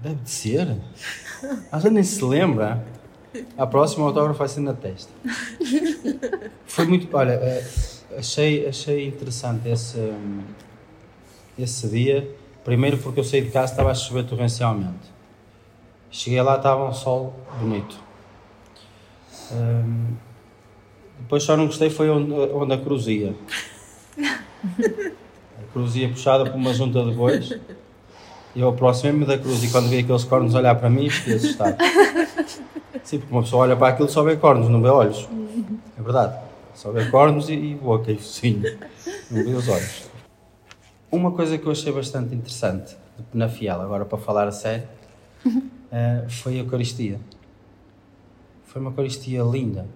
Deve 0.04 0.16
de 0.16 0.30
ser. 0.30 0.78
Já 1.82 1.90
nem 1.90 2.04
se 2.04 2.24
lembra. 2.24 2.86
A 3.58 3.66
próxima 3.66 4.06
autógrafo 4.06 4.38
vai 4.38 4.48
ser 4.48 4.60
na 4.60 4.74
testa. 4.74 5.12
Foi 6.68 6.86
muito. 6.86 7.08
Olha, 7.16 7.32
eh, 7.32 7.66
achei, 8.18 8.68
achei 8.68 9.08
interessante 9.08 9.68
esse, 9.70 10.14
esse 11.58 11.88
dia. 11.88 12.30
Primeiro 12.64 12.98
porque 13.00 13.20
eu 13.20 13.24
saí 13.24 13.42
de 13.42 13.50
casa 13.50 13.72
estava 13.72 13.90
a 13.90 13.96
chover 13.96 14.26
torrencialmente. 14.26 15.20
Cheguei 16.12 16.42
lá 16.44 16.58
estava 16.58 16.88
um 16.88 16.94
sol 16.94 17.34
bonito. 17.60 18.00
Hum, 19.52 20.14
depois 21.20 21.44
só 21.44 21.56
não 21.56 21.68
gostei 21.68 21.90
foi 21.90 22.10
onde, 22.10 22.32
onde 22.32 22.74
a 22.74 22.78
cruzia. 22.78 23.36
A 24.18 25.74
cruzia 25.74 26.10
puxada 26.10 26.46
por 26.46 26.56
uma 26.56 26.74
junta 26.74 27.04
de 27.04 27.12
bois. 27.12 27.60
E 28.56 28.62
eu 28.62 28.70
aproximei-me 28.70 29.26
da 29.26 29.38
cruz 29.38 29.64
e 29.64 29.70
quando 29.70 29.90
vi 29.90 30.00
aqueles 30.00 30.24
cornos 30.24 30.56
olhar 30.56 30.76
para 30.76 30.90
mim, 30.90 31.10
fiquei 31.10 31.36
assustado. 31.36 31.78
Sim, 33.04 33.20
porque 33.20 33.34
uma 33.34 33.44
pessoa 33.44 33.64
olha 33.64 33.76
para 33.76 33.90
aquilo 33.90 34.10
só 34.10 34.24
vê 34.24 34.36
cornos, 34.36 34.70
não 34.70 34.82
vê 34.82 34.90
olhos. 34.90 35.28
É 35.98 36.02
verdade. 36.02 36.40
Só 36.74 36.92
vê 36.92 37.06
cornos 37.06 37.50
e, 37.50 37.54
e 37.54 37.76
boca 37.76 38.12
e 38.12 38.18
focinho. 38.18 38.64
Não 39.30 39.44
vê 39.44 39.52
os 39.52 39.68
olhos. 39.68 40.10
Uma 41.12 41.32
coisa 41.32 41.58
que 41.58 41.66
eu 41.66 41.72
achei 41.72 41.92
bastante 41.92 42.34
interessante 42.34 42.96
de 43.18 43.24
Penafiel, 43.24 43.82
agora 43.82 44.06
para 44.06 44.18
falar 44.18 44.48
a 44.48 44.52
sério, 44.52 44.88
eh, 45.92 46.26
foi 46.30 46.56
a 46.56 46.58
Eucaristia. 46.60 47.20
Foi 48.66 48.82
uma 48.82 48.92
Eucaristia 48.92 49.42
linda. 49.44 49.88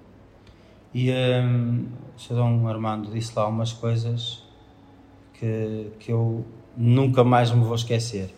E 0.94 1.12
hum, 1.12 1.86
o 2.16 2.20
Sr. 2.20 2.36
Dom 2.36 2.68
Armando 2.68 3.12
disse 3.12 3.32
lá 3.36 3.48
umas 3.48 3.74
coisas 3.74 4.44
que, 5.34 5.88
que 6.00 6.12
eu 6.12 6.46
nunca 6.78 7.24
mais 7.24 7.52
me 7.52 7.64
vou 7.64 7.76
esquecer. 7.76 8.34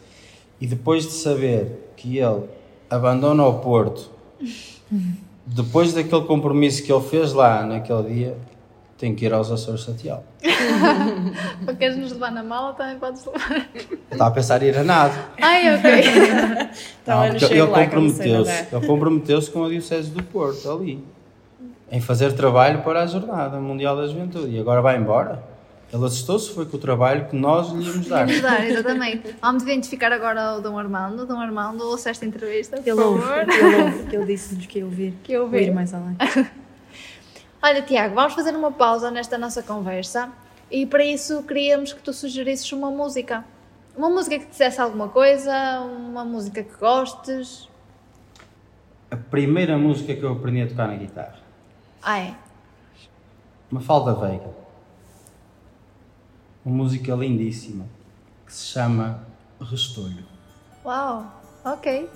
E 0.60 0.66
depois 0.66 1.06
de 1.06 1.12
saber 1.12 1.92
que 1.98 2.18
ele 2.18 2.44
abandona 2.90 3.46
o 3.46 3.60
Porto, 3.60 4.10
depois 5.46 5.94
daquele 5.94 6.24
compromisso 6.24 6.84
que 6.84 6.92
ele 6.92 7.04
fez 7.04 7.34
lá 7.34 7.66
naquele 7.66 8.14
dia, 8.14 8.38
tem 8.98 9.14
que 9.14 9.26
ir 9.26 9.34
aos 9.34 9.52
Açores 9.52 9.82
Satial. 9.82 10.24
Ou 11.68 11.76
queres 11.76 11.98
nos 11.98 12.14
levar 12.14 12.32
na 12.32 12.44
mala, 12.44 12.74
também 12.74 12.98
podes 12.98 13.26
levar. 13.26 13.70
Eu 13.76 13.98
estava 14.12 14.30
a 14.30 14.34
pensar 14.34 14.64
em 14.64 14.68
ir 14.68 14.78
a 14.78 14.84
nada. 14.84 15.14
Ai, 15.42 15.76
ok. 15.76 15.92
Estava 17.00 17.28
Não, 17.28 17.36
ele 17.36 17.68
comprometeu-se 17.68 18.66
comprometeu-se 18.88 19.52
com 19.52 19.66
a 19.66 19.70
Diocese 19.70 20.12
do 20.12 20.24
Porto, 20.24 20.72
ali, 20.72 21.04
em 21.96 22.02
fazer 22.02 22.34
trabalho 22.34 22.82
para 22.82 23.04
a 23.04 23.06
Jornada 23.08 23.58
Mundial 23.58 23.96
da 23.96 24.06
Juventude. 24.06 24.54
E 24.54 24.60
agora 24.60 24.82
vai 24.82 24.98
embora. 24.98 25.42
Ele 25.94 26.04
assustou-se 26.04 26.52
foi 26.54 26.66
com 26.66 26.76
o 26.76 26.80
trabalho 26.80 27.26
que 27.30 27.36
nós 27.38 27.70
lhe 27.72 27.86
íamos 27.86 28.06
dar. 28.08 28.26
Vamos 28.26 28.42
dar, 28.42 28.66
exatamente. 28.68 29.34
Vamos 29.42 29.64
identificar 29.64 30.12
agora 30.12 30.56
o 30.58 30.62
Dom 30.62 30.78
Armando. 30.78 31.26
Dom 31.26 31.40
Armando, 31.40 31.86
ouça 31.86 32.10
esta 32.10 32.26
entrevista, 32.26 32.76
por 32.76 32.86
Ele 32.90 33.00
ouve, 33.00 33.22
favor. 33.22 33.48
ele 33.50 33.76
ouve, 33.84 34.04
que 34.10 34.16
ele 34.18 34.26
disse-nos 34.26 34.66
que 34.66 34.80
ia 34.80 34.86
ouvir. 34.86 35.14
Que 35.24 35.32
ia 35.32 35.42
ouvir. 35.42 35.58
Ouvir 35.60 35.72
mais 35.74 35.94
além. 35.94 36.18
Olha, 37.64 37.82
Tiago, 37.82 38.14
vamos 38.14 38.34
fazer 38.34 38.54
uma 38.54 38.74
pausa 38.74 39.10
nesta 39.10 39.38
nossa 39.38 39.64
conversa 39.64 40.30
e 40.70 40.86
para 40.86 41.06
isso 41.06 41.44
queríamos 41.44 41.94
que 41.94 42.02
tu 42.02 42.12
sugerisses 42.12 42.70
uma 42.74 42.92
música. 42.92 43.46
Uma 43.96 44.10
música 44.10 44.38
que 44.38 44.46
te 44.48 44.52
dissesse 44.52 44.82
alguma 44.82 45.08
coisa, 45.08 45.80
uma 45.80 46.26
música 46.26 46.62
que 46.62 46.76
gostes. 46.78 47.70
A 49.10 49.16
primeira 49.16 49.78
música 49.78 50.14
que 50.14 50.22
eu 50.24 50.34
aprendi 50.34 50.64
a 50.64 50.68
tocar 50.68 50.88
na 50.90 50.96
guitarra. 50.96 51.45
Ah, 52.08 52.20
é? 52.20 52.36
Uma 53.72 53.82
Falda 53.82 54.14
Veiga. 54.14 54.54
Uma 56.64 56.76
música 56.84 57.16
lindíssima 57.16 57.88
que 58.46 58.54
se 58.54 58.66
chama 58.66 59.26
Restolho. 59.60 60.24
Uau, 60.86 61.26
ok. 61.66 62.08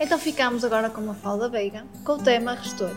Então 0.00 0.18
ficamos 0.18 0.64
agora 0.64 0.90
com 0.90 1.00
uma 1.00 1.14
falda 1.14 1.48
veiga, 1.48 1.86
com 2.04 2.14
o 2.14 2.18
tema 2.18 2.54
Restolho. 2.54 2.96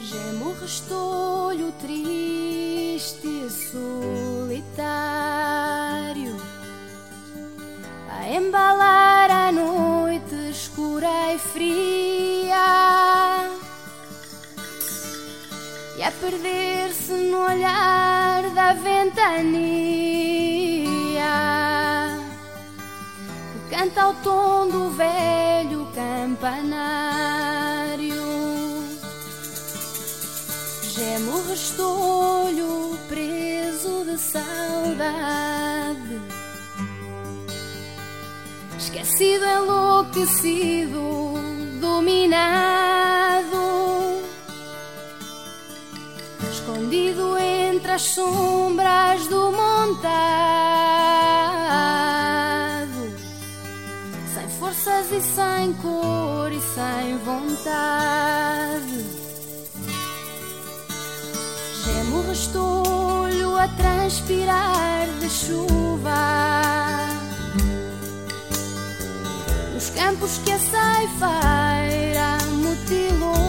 Gemo 0.00 0.52
restolho 0.52 1.72
triste 1.72 3.26
e 3.26 3.50
solitário 3.50 4.88
Embalar 8.30 9.30
a 9.30 9.50
noite 9.50 10.50
escura 10.50 11.32
e 11.32 11.38
fria 11.38 12.58
e 15.96 16.02
a 16.02 16.10
perder-se 16.10 17.12
no 17.30 17.38
olhar 17.38 18.50
da 18.50 18.74
ventania 18.74 19.56
que 23.50 23.60
canta 23.74 24.02
ao 24.02 24.12
tom 24.16 24.68
do 24.68 24.90
velho 24.90 25.88
campanário. 25.94 26.68
Gemo 30.82 31.32
o 31.32 31.48
restolho 31.48 32.98
preso 33.08 34.04
de 34.04 34.18
saudade. 34.18 36.07
Esquecido, 38.88 39.44
enlouquecido, 39.44 41.34
dominado. 41.78 43.44
Escondido 46.50 47.36
entre 47.36 47.92
as 47.92 48.00
sombras 48.00 49.26
do 49.26 49.52
montado. 49.52 50.08
Sem 54.32 54.48
forças 54.58 55.12
e 55.12 55.20
sem 55.20 55.74
cor 55.74 56.50
e 56.50 56.58
sem 56.58 57.18
vontade. 57.18 59.04
Gemo 61.84 62.22
restolho 62.22 63.54
a 63.54 63.68
transpirar 63.68 65.06
de 65.20 65.28
chuva 65.28 66.97
campos 69.98 70.38
que 70.44 70.52
a 70.52 70.58
ceifeira 70.60 72.38
mutilou 72.62 73.47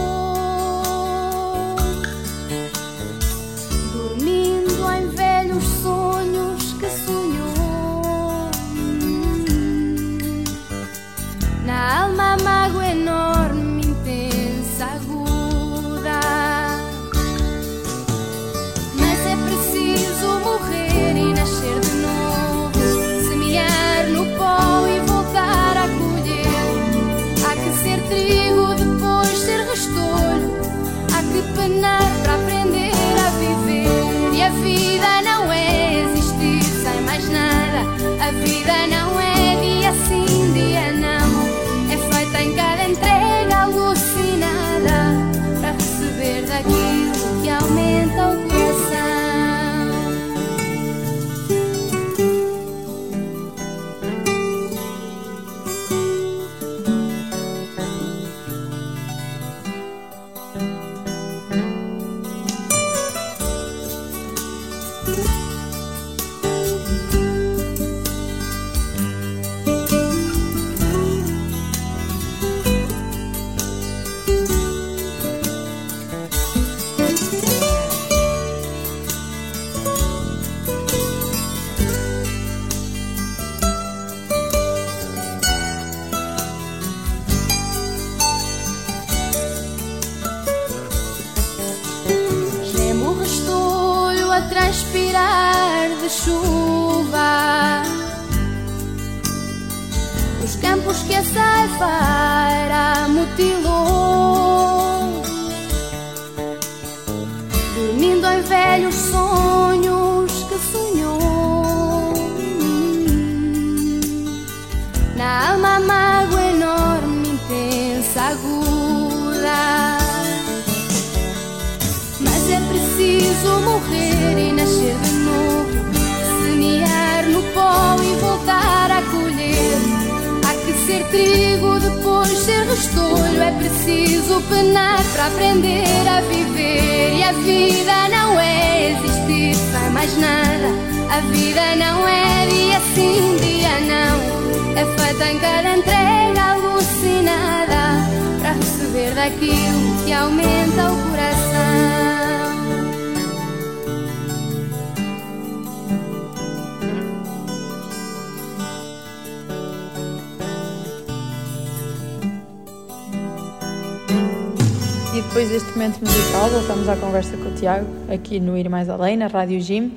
Tiago, 167.60 167.86
aqui 168.10 168.40
no 168.40 168.56
Ir 168.56 168.70
Mais 168.70 168.88
Além, 168.88 169.18
na 169.18 169.26
Rádio 169.26 169.60
Jim. 169.60 169.88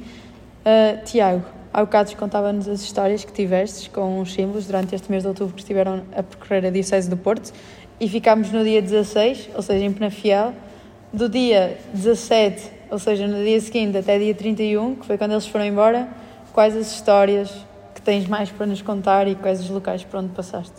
Uh, 0.65 1.01
Tiago, 1.05 1.45
há 1.73 1.79
bocados 1.79 2.13
contava-nos 2.13 2.67
as 2.67 2.81
histórias 2.81 3.23
que 3.23 3.31
tivestes 3.31 3.87
com 3.87 4.19
os 4.19 4.33
símbolos 4.33 4.65
durante 4.65 4.93
este 4.93 5.09
mês 5.09 5.23
de 5.23 5.29
outubro 5.29 5.53
que 5.53 5.61
estiveram 5.61 6.03
a 6.13 6.21
percorrer 6.21 6.65
a 6.65 6.69
Diocese 6.69 7.09
do 7.09 7.15
Porto 7.15 7.53
e 8.01 8.09
ficámos 8.09 8.51
no 8.51 8.65
dia 8.65 8.81
16, 8.81 9.51
ou 9.55 9.61
seja, 9.61 9.85
em 9.85 9.93
Penafiel, 9.93 10.53
do 11.13 11.29
dia 11.29 11.77
17, 11.93 12.69
ou 12.91 12.99
seja, 12.99 13.29
no 13.29 13.41
dia 13.41 13.61
seguinte 13.61 13.97
até 13.97 14.19
dia 14.19 14.35
31, 14.35 14.95
que 14.95 15.05
foi 15.05 15.17
quando 15.17 15.31
eles 15.31 15.47
foram 15.47 15.65
embora, 15.65 16.09
quais 16.51 16.75
as 16.75 16.91
histórias 16.91 17.49
que 17.95 18.01
tens 18.01 18.27
mais 18.27 18.51
para 18.51 18.65
nos 18.65 18.81
contar 18.81 19.25
e 19.25 19.35
quais 19.35 19.61
os 19.61 19.69
locais 19.69 20.03
por 20.03 20.19
onde 20.19 20.33
passaste? 20.33 20.75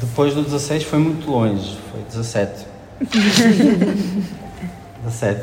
Depois 0.00 0.34
do 0.34 0.42
16 0.42 0.82
foi 0.82 0.98
muito 0.98 1.30
longe, 1.30 1.78
foi 1.92 2.02
17. 2.02 2.71
17. 5.04 5.40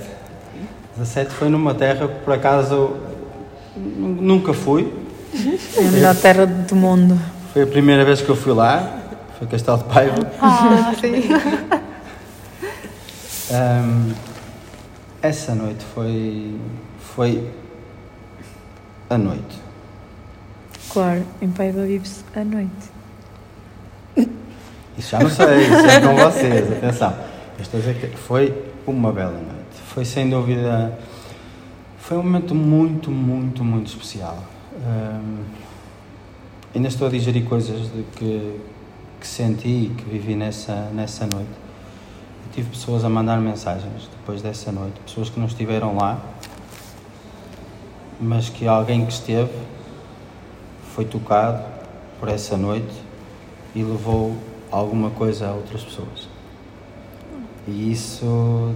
17 0.98 1.32
foi 1.34 1.50
numa 1.50 1.74
terra 1.74 2.08
que 2.08 2.16
por 2.24 2.34
acaso 2.34 2.96
nu- 3.76 4.22
nunca 4.22 4.54
fui. 4.54 4.94
É 5.78 5.80
a 5.88 5.92
melhor 5.92 6.16
terra 6.16 6.46
do 6.46 6.76
mundo. 6.76 7.20
Foi 7.54 7.64
a 7.64 7.68
primeira 7.68 8.04
vez 8.06 8.22
que 8.22 8.30
eu 8.30 8.36
fui 8.36 8.54
lá, 8.54 8.98
foi 9.38 9.48
Castelo 9.48 9.78
de 9.80 9.84
Paiva. 9.86 10.32
Ah, 10.42 10.94
sim. 11.00 11.30
Ahm, 13.52 14.14
essa 15.24 15.56
noite 15.56 15.84
foi, 15.96 16.56
foi 17.16 17.44
a 19.10 19.18
noite. 19.18 19.60
Claro, 20.94 21.26
em 21.42 21.50
Paiva 21.50 21.82
vive-se 21.84 22.24
à 22.36 22.44
noite. 22.44 22.70
Isso 24.98 25.12
já 25.12 25.20
não 25.20 25.30
sei, 25.30 25.64
isso 25.64 25.74
é 25.88 26.02
com 26.02 26.16
vocês, 26.16 26.72
atenção. 26.74 27.14
Eu 27.60 27.64
estou 27.64 27.78
a 27.78 27.84
dizer 27.84 28.00
que 28.00 28.18
foi 28.18 28.54
uma 28.88 29.12
bela 29.12 29.34
noite. 29.34 29.82
Foi 29.88 30.04
sem 30.04 30.30
dúvida. 30.30 30.98
Foi 32.00 32.18
um 32.18 32.24
momento 32.24 32.56
muito, 32.56 33.12
muito, 33.12 33.64
muito 33.64 33.88
especial. 33.88 34.44
Ahm, 34.84 35.44
ainda 36.74 36.88
estou 36.88 37.08
a 37.08 37.12
digerir 37.12 37.46
coisas 37.46 37.92
de 37.92 38.04
que 38.16 38.60
que 39.20 39.28
senti 39.28 39.68
e 39.68 39.96
que 39.96 40.04
vivi 40.10 40.36
nessa, 40.36 40.90
nessa 40.94 41.26
noite. 41.26 41.52
Eu 42.46 42.52
tive 42.54 42.70
pessoas 42.70 43.04
a 43.04 43.10
mandar 43.10 43.38
mensagens 43.40 44.10
depois 44.20 44.42
dessa 44.42 44.72
noite, 44.72 45.00
pessoas 45.02 45.30
que 45.30 45.40
não 45.40 45.48
estiveram 45.48 45.96
lá, 45.96 46.20
mas 48.20 48.50
que 48.50 48.66
alguém 48.68 49.06
que 49.06 49.12
esteve 49.12 49.52
foi 50.96 51.06
tocado 51.06 51.64
por 52.20 52.30
essa 52.30 52.58
noite 52.58 52.94
e 53.76 53.84
levou 53.84 54.36
alguma 54.72 55.10
coisa 55.12 55.50
a 55.50 55.54
outras 55.54 55.84
pessoas. 55.84 56.29
E 57.70 57.92
isso 57.92 58.74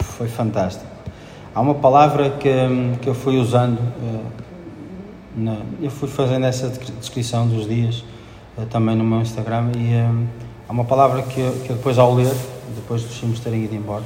foi 0.00 0.28
fantástico. 0.28 0.86
Há 1.54 1.60
uma 1.60 1.74
palavra 1.74 2.30
que, 2.30 2.50
que 3.02 3.08
eu 3.08 3.14
fui 3.14 3.36
usando, 3.36 3.78
eh, 5.36 5.56
eu 5.82 5.90
fui 5.90 6.08
fazendo 6.08 6.46
essa 6.46 6.68
descrição 6.68 7.48
dos 7.48 7.66
dias 7.68 8.04
eh, 8.56 8.64
também 8.70 8.94
no 8.94 9.02
meu 9.04 9.20
Instagram 9.20 9.72
e 9.76 9.92
eh, 9.94 10.08
há 10.68 10.72
uma 10.72 10.84
palavra 10.84 11.22
que, 11.22 11.40
eu- 11.40 11.52
que 11.66 11.72
depois 11.72 11.98
ao 11.98 12.14
ler, 12.14 12.32
depois 12.76 13.02
dos 13.02 13.16
filmes 13.16 13.40
terem 13.40 13.64
ido 13.64 13.74
embora, 13.74 14.04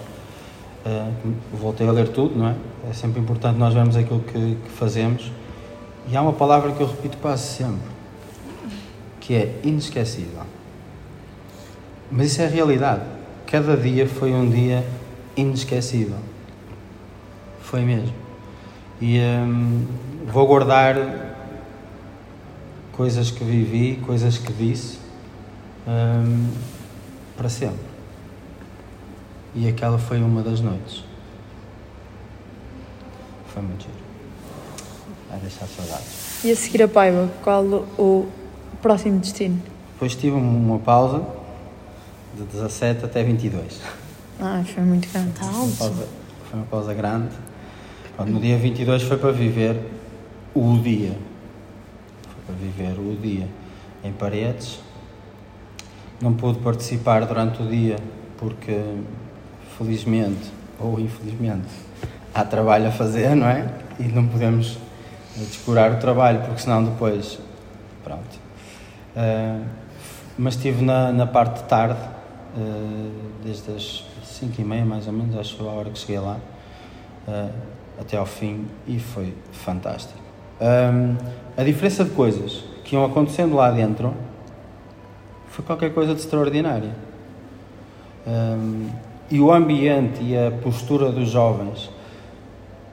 voltei 1.53 1.87
a 1.87 1.93
ler 1.93 2.09
tudo, 2.09 2.37
não 2.37 2.49
é? 2.49 2.55
É 2.91 2.93
sempre 2.93 3.21
importante 3.21 3.57
nós 3.57 3.73
vermos 3.73 3.97
aquilo 3.97 4.19
que, 4.21 4.57
que 4.57 4.71
fazemos 4.71 5.31
e 6.11 6.17
há 6.17 6.23
uma 6.23 6.33
palavra 6.33 6.73
que 6.73 6.81
eu 6.81 6.87
repito 6.89 7.17
quase 7.19 7.45
sempre, 7.45 7.89
que 9.21 9.35
é 9.35 9.61
inesquecível. 9.63 10.43
Mas 12.11 12.33
isso 12.33 12.43
é 12.43 12.47
realidade. 12.49 13.03
Cada 13.53 13.77
dia 13.77 14.09
foi 14.09 14.33
um 14.33 14.49
dia 14.49 14.83
inesquecível. 15.37 16.17
Foi 17.61 17.83
mesmo. 17.83 18.15
E 18.99 19.19
hum, 19.21 19.87
vou 20.27 20.47
guardar 20.47 20.97
coisas 22.93 23.31
que 23.31 23.45
vivi, 23.45 24.01
coisas 24.07 24.39
que 24.39 24.51
disse, 24.55 24.99
hum, 25.87 26.49
para 27.37 27.51
sempre. 27.51 27.85
E 29.55 29.69
aquela 29.69 29.99
foi 29.99 30.23
uma 30.23 30.41
das 30.43 30.63
noites. 30.63 31.05
Foi 33.49 33.61
muito 33.61 33.83
giro. 33.83 33.95
Vai 35.29 35.41
deixar 35.41 35.67
saudades. 35.67 36.43
E 36.43 36.51
a 36.51 36.57
seguir 36.57 36.85
a 36.85 36.89
Paiva, 36.89 37.31
qual 37.45 37.67
o 37.99 38.27
próximo 38.81 39.19
destino? 39.19 39.61
Depois 39.93 40.15
tive 40.15 40.37
uma 40.37 40.79
pausa 40.79 41.42
de 42.35 42.43
17 42.45 43.05
até 43.05 43.23
22. 43.23 43.81
Ah, 44.41 44.63
foi 44.65 44.83
muito 44.83 45.09
grande. 45.13 45.33
Foi 45.39 45.49
uma 45.49 45.77
pausa, 45.77 46.09
foi 46.49 46.59
uma 46.59 46.67
pausa 46.67 46.95
grande. 46.95 47.35
Pronto, 48.17 48.33
no 48.33 48.41
dia 48.41 48.59
22 48.59 49.03
foi 49.03 49.17
para 49.17 49.33
viver 49.33 49.77
o 50.55 50.79
dia. 50.79 51.17
Foi 52.23 52.43
para 52.47 52.55
viver 52.57 52.99
o 52.99 53.17
dia 53.17 53.49
em 54.05 54.13
paredes. 54.13 54.81
Não 56.21 56.35
pude 56.35 56.59
participar 56.61 57.25
durante 57.27 57.63
o 57.63 57.67
dia 57.67 57.97
porque, 58.39 58.79
felizmente 59.77 60.51
ou 60.79 60.99
infelizmente, 60.99 61.69
há 62.35 62.45
trabalho 62.45 62.89
a 62.89 62.91
fazer, 62.91 63.35
não 63.35 63.47
é? 63.47 63.73
E 63.99 64.05
não 64.05 64.27
podemos 64.27 64.79
descurar 65.37 65.93
o 65.93 65.97
trabalho 65.99 66.41
porque 66.41 66.61
senão 66.61 66.85
depois. 66.85 67.39
Pronto. 68.03 68.41
Ah, 69.17 69.61
mas 70.39 70.55
estive 70.55 70.85
na, 70.85 71.13
na 71.13 71.27
parte 71.27 71.63
de 71.63 71.69
tarde, 71.69 72.01
desde 73.43 73.73
as 73.73 74.05
5 74.25 74.61
e 74.61 74.65
meia 74.65 74.85
mais 74.85 75.07
ou 75.07 75.13
menos, 75.13 75.37
acho 75.37 75.57
que 75.57 75.63
a 75.63 75.67
hora 75.67 75.91
que 75.91 75.99
cheguei 75.99 76.19
lá, 76.19 76.39
ah, 77.27 77.51
até 77.99 78.17
ao 78.17 78.27
fim, 78.27 78.67
e 78.87 78.99
foi 78.99 79.35
fantástico. 79.53 80.19
Ahm, 80.61 81.17
a 81.57 81.63
diferença 81.63 82.05
de 82.05 82.11
coisas 82.11 82.65
que 82.85 82.95
iam 82.95 83.05
acontecendo 83.05 83.57
lá 83.57 83.71
dentro 83.71 84.15
foi 85.49 85.65
qualquer 85.65 85.93
coisa 85.93 86.15
de 86.15 86.21
extraordinária. 86.21 86.95
Ahm, 88.27 88.91
e 89.31 89.41
o 89.41 89.51
ambiente 89.51 90.23
e 90.23 90.37
a 90.37 90.51
postura 90.51 91.11
dos 91.11 91.31
jovens, 91.31 91.91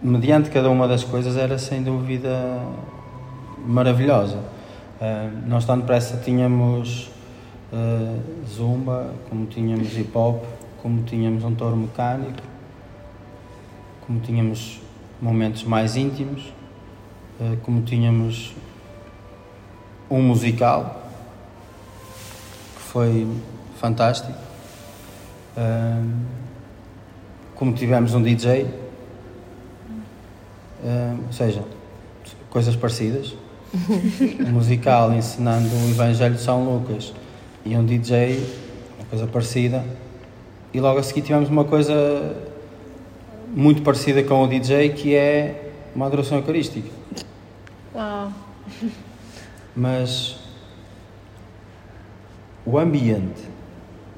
mediante 0.02 0.50
cada 0.50 0.70
uma 0.70 0.88
das 0.88 1.04
coisas, 1.04 1.36
era 1.36 1.58
sem 1.58 1.84
dúvida 1.84 2.30
maravilhosa. 3.66 4.38
Uh, 4.38 5.48
nós, 5.48 5.66
tão 5.66 5.78
depressa, 5.78 6.18
tínhamos 6.18 7.10
uh, 7.72 8.48
zumba, 8.48 9.14
como 9.30 9.46
tínhamos 9.46 9.96
hip 9.98 10.16
hop, 10.16 10.44
como 10.82 11.04
tínhamos 11.04 11.44
um 11.44 11.54
touro 11.54 11.76
mecânico, 11.76 12.42
como 14.06 14.20
tínhamos 14.20 14.82
momentos 15.22 15.64
mais 15.64 15.96
íntimos, 15.96 16.54
uh, 17.40 17.58
como 17.64 17.82
tínhamos 17.82 18.54
um 20.10 20.22
musical 20.22 21.10
que 22.76 22.82
foi 22.82 23.28
fantástico, 23.78 24.38
uh, 25.58 26.10
como 27.56 27.74
tivemos 27.74 28.14
um 28.14 28.22
DJ, 28.22 28.90
ou 31.28 31.34
seja, 31.34 31.62
coisas 32.50 32.76
parecidas. 32.76 33.36
Um 34.40 34.54
musical 34.54 35.14
ensinando 35.14 35.68
o 35.68 35.90
Evangelho 35.92 36.36
de 36.36 36.42
São 36.42 36.64
Lucas 36.64 37.14
e 37.66 37.76
um 37.76 37.86
DJ, 37.86 38.38
uma 38.98 39.06
coisa 39.10 39.28
parecida. 39.28 39.86
E 40.74 40.80
logo 40.80 41.00
a 41.00 41.04
seguir 41.04 41.22
tivemos 41.22 41.50
uma 41.50 41.66
coisa 41.66 42.36
muito 43.48 43.82
parecida 43.82 44.24
com 44.24 44.44
o 44.44 44.48
DJ 44.48 44.90
que 44.90 45.16
é 45.16 45.72
uma 45.96 46.06
adoração 46.06 46.38
eucarística. 46.38 46.90
Uau! 47.94 48.32
Mas 49.76 50.38
o 52.66 52.78
ambiente, 52.78 53.42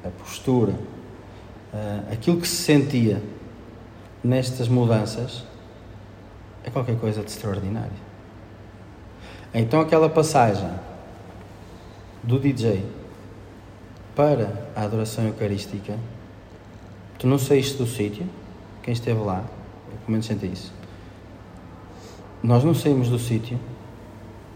a 0.04 0.08
postura, 0.08 0.72
uh, 0.72 2.12
aquilo 2.12 2.40
que 2.40 2.48
se 2.48 2.56
sentia 2.56 3.22
nestas 4.22 4.68
mudanças 4.68 5.44
é 6.64 6.70
qualquer 6.70 6.98
coisa 6.98 7.22
de 7.22 7.30
extraordinário. 7.30 7.90
Então 9.54 9.80
aquela 9.80 10.08
passagem 10.08 10.70
do 12.22 12.38
DJ 12.38 13.01
para 14.14 14.68
a 14.76 14.82
adoração 14.82 15.24
eucarística, 15.26 15.94
tu 17.18 17.26
não 17.26 17.38
saíste 17.38 17.78
do 17.78 17.86
sítio, 17.86 18.26
quem 18.82 18.92
esteve 18.92 19.20
lá, 19.20 19.44
eu 19.90 19.98
pelo 19.98 20.10
menos 20.10 20.26
senti 20.26 20.46
isso. 20.46 20.72
Nós 22.42 22.64
não 22.64 22.74
saímos 22.74 23.08
do 23.08 23.18
sítio, 23.18 23.58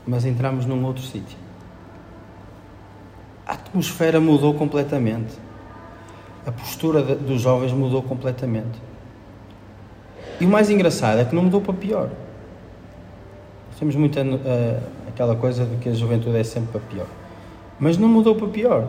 mas 0.06 0.24
entramos 0.24 0.66
num 0.66 0.84
outro 0.84 1.02
sítio. 1.02 1.38
A 3.46 3.52
atmosfera 3.52 4.20
mudou 4.20 4.54
completamente. 4.54 5.34
A 6.44 6.50
postura 6.50 7.02
dos 7.02 7.40
jovens 7.40 7.72
mudou 7.72 8.02
completamente. 8.02 8.80
E 10.40 10.44
o 10.44 10.48
mais 10.48 10.68
engraçado 10.68 11.20
é 11.20 11.24
que 11.24 11.34
não 11.34 11.44
mudou 11.44 11.60
para 11.60 11.74
pior. 11.74 12.10
Temos 13.78 13.94
muito 13.94 14.18
uh, 14.18 14.82
aquela 15.08 15.36
coisa 15.36 15.64
de 15.64 15.76
que 15.76 15.88
a 15.88 15.92
juventude 15.92 16.36
é 16.36 16.44
sempre 16.44 16.72
para 16.72 16.80
pior. 16.80 17.06
Mas 17.78 17.96
não 17.96 18.08
mudou 18.08 18.34
para 18.34 18.48
pior. 18.48 18.88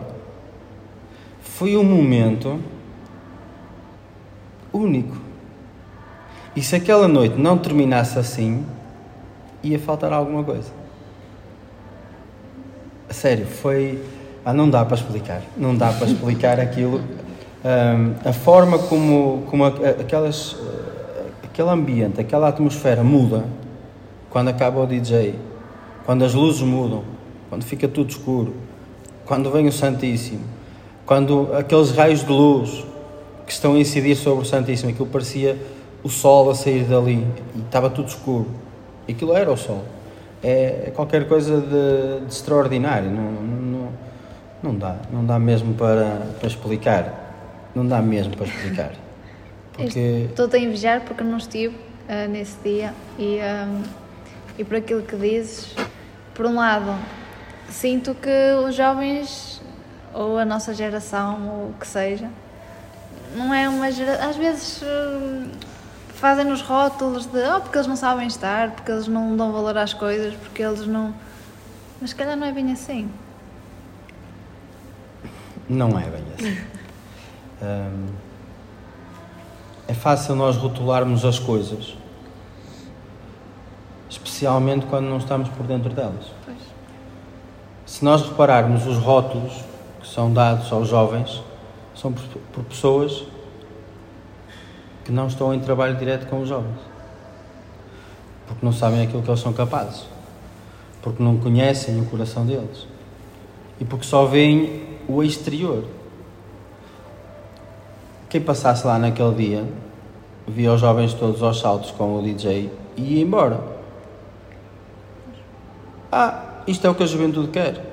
Foi 1.58 1.76
um 1.76 1.82
momento 1.82 2.60
único. 4.72 5.16
E 6.54 6.62
se 6.62 6.76
aquela 6.76 7.08
noite 7.08 7.34
não 7.36 7.58
terminasse 7.58 8.16
assim, 8.16 8.64
ia 9.60 9.76
faltar 9.76 10.12
alguma 10.12 10.44
coisa. 10.44 10.70
Sério, 13.10 13.44
foi. 13.44 14.00
Ah, 14.44 14.52
não 14.52 14.70
dá 14.70 14.84
para 14.84 14.98
explicar. 14.98 15.42
Não 15.56 15.74
dá 15.74 15.92
para 15.92 16.06
explicar 16.06 16.60
aquilo. 16.60 17.00
Um, 17.64 18.14
a 18.24 18.32
forma 18.32 18.78
como, 18.78 19.42
como 19.50 19.64
aquelas, 19.64 20.56
aquele 21.42 21.70
ambiente, 21.70 22.20
aquela 22.20 22.46
atmosfera 22.50 23.02
muda 23.02 23.44
quando 24.30 24.46
acaba 24.46 24.80
o 24.80 24.86
DJ, 24.86 25.34
quando 26.06 26.24
as 26.24 26.34
luzes 26.34 26.62
mudam, 26.62 27.02
quando 27.48 27.64
fica 27.64 27.88
tudo 27.88 28.10
escuro, 28.10 28.54
quando 29.24 29.50
vem 29.50 29.66
o 29.66 29.72
Santíssimo, 29.72 30.57
quando 31.08 31.48
aqueles 31.56 31.90
raios 31.90 32.22
de 32.22 32.30
luz 32.30 32.84
que 33.46 33.52
estão 33.52 33.76
a 33.76 33.78
incidir 33.78 34.14
sobre 34.14 34.42
o 34.42 34.44
Santíssimo, 34.44 34.90
aquilo 34.90 35.06
parecia 35.06 35.56
o 36.02 36.10
sol 36.10 36.50
a 36.50 36.54
sair 36.54 36.84
dali 36.84 37.26
e 37.56 37.60
estava 37.60 37.88
tudo 37.88 38.08
escuro. 38.08 38.46
Aquilo 39.08 39.34
era 39.34 39.50
o 39.50 39.56
sol. 39.56 39.82
É 40.44 40.92
qualquer 40.94 41.26
coisa 41.26 41.62
de, 41.62 42.26
de 42.26 42.30
extraordinário. 42.30 43.10
Não, 43.10 43.32
não, 43.32 43.88
não 44.62 44.74
dá. 44.74 44.96
Não 45.10 45.24
dá 45.24 45.38
mesmo 45.38 45.72
para, 45.72 46.26
para 46.38 46.46
explicar. 46.46 47.70
Não 47.74 47.86
dá 47.86 48.02
mesmo 48.02 48.36
para 48.36 48.46
explicar. 48.46 48.92
Porque... 49.72 50.26
Estou-te 50.28 50.56
a 50.56 50.58
invejar 50.58 51.00
porque 51.06 51.24
não 51.24 51.38
estive 51.38 51.74
uh, 51.74 52.28
nesse 52.30 52.56
dia 52.62 52.92
e, 53.18 53.38
um, 53.66 53.82
e 54.58 54.62
por 54.62 54.76
aquilo 54.76 55.00
que 55.00 55.16
dizes, 55.16 55.74
por 56.34 56.44
um 56.44 56.56
lado, 56.56 56.94
sinto 57.70 58.14
que 58.14 58.52
os 58.62 58.74
jovens, 58.74 59.57
ou 60.18 60.36
a 60.36 60.44
nossa 60.44 60.74
geração, 60.74 61.48
ou 61.48 61.70
o 61.70 61.74
que 61.78 61.86
seja, 61.86 62.28
não 63.36 63.54
é 63.54 63.68
uma 63.68 63.90
geração. 63.92 64.28
Às 64.28 64.36
vezes 64.36 64.82
uh, 64.82 65.48
fazem-nos 66.14 66.60
rótulos 66.60 67.24
de 67.26 67.38
oh, 67.38 67.60
porque 67.60 67.78
eles 67.78 67.86
não 67.86 67.94
sabem 67.94 68.26
estar, 68.26 68.72
porque 68.72 68.90
eles 68.90 69.06
não 69.06 69.36
dão 69.36 69.52
valor 69.52 69.78
às 69.78 69.94
coisas, 69.94 70.34
porque 70.34 70.60
eles 70.60 70.84
não. 70.88 71.14
Mas 72.00 72.10
se 72.10 72.16
calhar 72.16 72.36
não 72.36 72.48
é 72.48 72.52
bem 72.52 72.72
assim. 72.72 73.08
Não 75.68 75.90
é 75.90 76.02
bem 76.02 76.24
assim. 76.34 76.58
Hum, 77.62 78.06
é 79.86 79.94
fácil 79.94 80.34
nós 80.34 80.56
rotularmos 80.56 81.24
as 81.24 81.38
coisas, 81.38 81.96
especialmente 84.10 84.86
quando 84.86 85.06
não 85.06 85.18
estamos 85.18 85.48
por 85.50 85.64
dentro 85.64 85.90
delas. 85.90 86.26
Se 87.86 88.04
nós 88.04 88.22
repararmos 88.22 88.86
os 88.86 88.98
rótulos 88.98 89.67
são 90.12 90.32
dados 90.32 90.72
aos 90.72 90.88
jovens, 90.88 91.42
são 91.94 92.12
por, 92.12 92.22
por 92.52 92.64
pessoas 92.64 93.24
que 95.04 95.12
não 95.12 95.26
estão 95.26 95.52
em 95.54 95.60
trabalho 95.60 95.96
direto 95.96 96.26
com 96.28 96.40
os 96.40 96.48
jovens, 96.48 96.78
porque 98.46 98.64
não 98.64 98.72
sabem 98.72 99.02
aquilo 99.02 99.22
que 99.22 99.30
eles 99.30 99.40
são 99.40 99.52
capazes, 99.52 100.04
porque 101.02 101.22
não 101.22 101.36
conhecem 101.36 102.00
o 102.00 102.06
coração 102.06 102.44
deles 102.46 102.86
e 103.80 103.84
porque 103.84 104.04
só 104.04 104.24
veem 104.24 104.82
o 105.08 105.22
exterior. 105.22 105.84
Quem 108.28 108.40
passasse 108.40 108.86
lá 108.86 108.98
naquele 108.98 109.34
dia 109.34 109.64
via 110.46 110.72
os 110.72 110.80
jovens 110.80 111.14
todos 111.14 111.42
aos 111.42 111.60
saltos 111.60 111.90
com 111.92 112.18
o 112.18 112.22
DJ 112.22 112.70
e 112.96 113.14
ia 113.14 113.22
embora. 113.22 113.60
Ah, 116.10 116.62
isto 116.66 116.86
é 116.86 116.90
o 116.90 116.94
que 116.94 117.02
a 117.02 117.06
juventude 117.06 117.48
quer. 117.48 117.87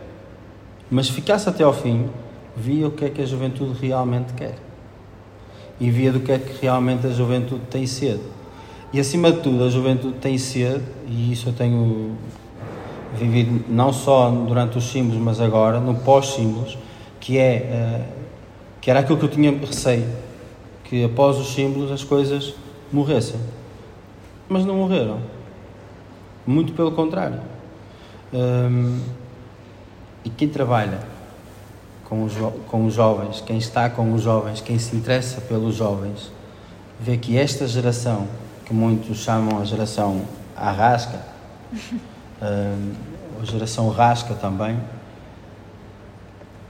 Mas 0.90 1.08
se 1.08 1.14
ficasse 1.14 1.50
até 1.50 1.64
ao 1.64 1.74
fim, 1.74 2.10
via 2.56 2.88
o 2.88 2.92
que 2.92 3.06
é 3.06 3.10
que 3.10 3.22
a 3.22 3.26
juventude 3.26 3.78
realmente 3.80 4.34
quer. 4.34 4.56
E 5.80 5.90
via 5.90 6.12
do 6.12 6.20
que 6.20 6.32
é 6.32 6.40
que 6.40 6.62
realmente 6.62 7.06
a 7.06 7.10
juventude 7.10 7.64
tem 7.70 7.86
sede. 7.86 8.22
E 8.94 9.00
acima 9.00 9.32
de 9.32 9.42
tudo, 9.42 9.64
a 9.64 9.70
juventude 9.70 10.16
tem 10.20 10.38
sede, 10.38 10.84
e 11.08 11.32
isso 11.32 11.50
eu 11.50 11.54
tenho 11.54 12.16
vivido 13.16 13.66
não 13.70 13.92
só 13.92 14.30
durante 14.30 14.78
os 14.78 14.86
símbolos, 14.86 15.22
mas 15.22 15.42
agora, 15.42 15.80
no 15.80 15.96
pós-símbolos, 15.96 16.78
que 17.20 17.38
é 17.38 18.06
uh, 18.12 18.26
que 18.86 18.92
era 18.92 19.00
aquilo 19.00 19.18
que 19.18 19.26
eu 19.26 19.30
tinha 19.30 19.52
receio, 19.52 20.08
que 20.84 21.04
após 21.04 21.38
os 21.40 21.56
símbolos 21.56 21.92
as 21.92 22.04
coisas 22.04 22.54
morressem. 22.94 23.40
Mas 24.48 24.64
não 24.64 24.76
morreram. 24.76 25.18
Muito 26.46 26.72
pelo 26.74 26.92
contrário. 26.92 27.40
Um, 28.32 29.00
e 30.26 30.30
quem 30.30 30.50
trabalha 30.50 31.00
com 32.04 32.24
os, 32.24 32.34
com 32.68 32.86
os 32.86 32.94
jovens, 32.96 33.42
quem 33.42 33.58
está 33.58 33.90
com 33.90 34.12
os 34.14 34.24
jovens, 34.24 34.60
quem 34.60 34.80
se 34.80 34.96
interessa 34.96 35.40
pelos 35.42 35.76
jovens, 35.76 36.32
vê 37.00 37.16
que 37.16 37.38
esta 37.38 37.68
geração, 37.68 38.28
que 38.66 38.74
muitos 38.74 39.20
chamam 39.20 39.62
a 39.62 39.66
geração 39.66 40.24
arrasca, 40.56 41.22
a 42.42 43.46
geração 43.46 43.90
rasca 43.90 44.34
também, 44.34 44.80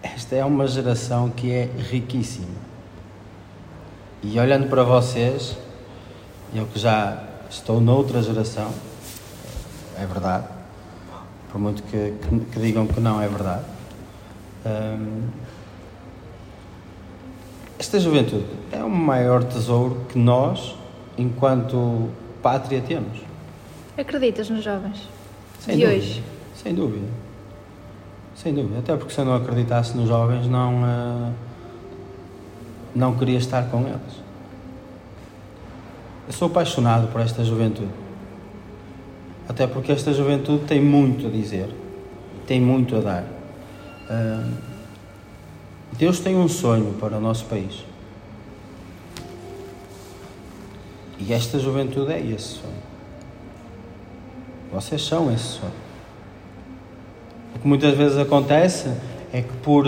esta 0.03 0.35
é 0.35 0.45
uma 0.45 0.67
geração 0.67 1.29
que 1.29 1.51
é 1.51 1.69
riquíssima. 1.89 2.65
E 4.21 4.39
olhando 4.39 4.67
para 4.69 4.83
vocês, 4.83 5.57
eu 6.53 6.65
que 6.65 6.79
já 6.79 7.23
estou 7.49 7.79
noutra 7.79 8.21
geração, 8.21 8.71
é 9.97 10.05
verdade, 10.05 10.54
por 11.55 11.61
muito 11.61 11.83
que, 11.83 12.13
que, 12.21 12.39
que 12.51 12.59
digam 12.59 12.85
que 12.85 12.99
não 12.99 13.21
é 13.21 13.29
verdade. 13.29 13.63
Um, 14.65 15.29
esta 17.79 17.97
juventude 17.97 18.45
é 18.73 18.83
o 18.83 18.89
maior 18.89 19.41
tesouro 19.41 20.05
que 20.09 20.19
nós, 20.19 20.75
enquanto 21.17 22.09
pátria, 22.43 22.81
temos. 22.81 23.19
Acreditas 23.97 24.49
nos 24.49 24.65
jovens 24.65 25.07
Sem 25.61 25.77
de 25.77 25.85
dúvida. 25.85 25.97
hoje? 25.97 26.23
Sem 26.55 26.75
dúvida. 26.75 27.07
Sem 28.35 28.53
dúvida. 28.53 28.79
Até 28.79 28.97
porque 28.97 29.13
se 29.13 29.21
eu 29.21 29.23
não 29.23 29.35
acreditasse 29.35 29.95
nos 29.95 30.09
jovens, 30.09 30.47
não, 30.47 30.83
uh, 30.83 31.33
não 32.93 33.15
queria 33.15 33.37
estar 33.37 33.69
com 33.69 33.87
eles. 33.87 34.25
Eu 36.27 36.33
sou 36.33 36.49
apaixonado 36.49 37.07
por 37.07 37.21
esta 37.21 37.45
juventude. 37.45 38.04
Até 39.47 39.67
porque 39.67 39.91
esta 39.91 40.11
juventude 40.13 40.65
tem 40.65 40.81
muito 40.81 41.27
a 41.27 41.29
dizer, 41.29 41.69
tem 42.47 42.59
muito 42.59 42.95
a 42.95 42.99
dar. 42.99 43.25
Deus 45.93 46.19
tem 46.19 46.35
um 46.35 46.47
sonho 46.47 46.93
para 46.99 47.17
o 47.17 47.21
nosso 47.21 47.45
país. 47.45 47.85
E 51.17 51.31
esta 51.31 51.57
juventude 51.59 52.11
é 52.11 52.19
esse 52.19 52.59
sonho. 52.59 52.83
Vocês 54.73 55.01
são 55.01 55.31
esse 55.31 55.43
sonho. 55.43 55.71
O 57.55 57.59
que 57.59 57.67
muitas 57.67 57.95
vezes 57.95 58.17
acontece 58.17 58.91
é 59.31 59.41
que 59.41 59.53
por, 59.63 59.85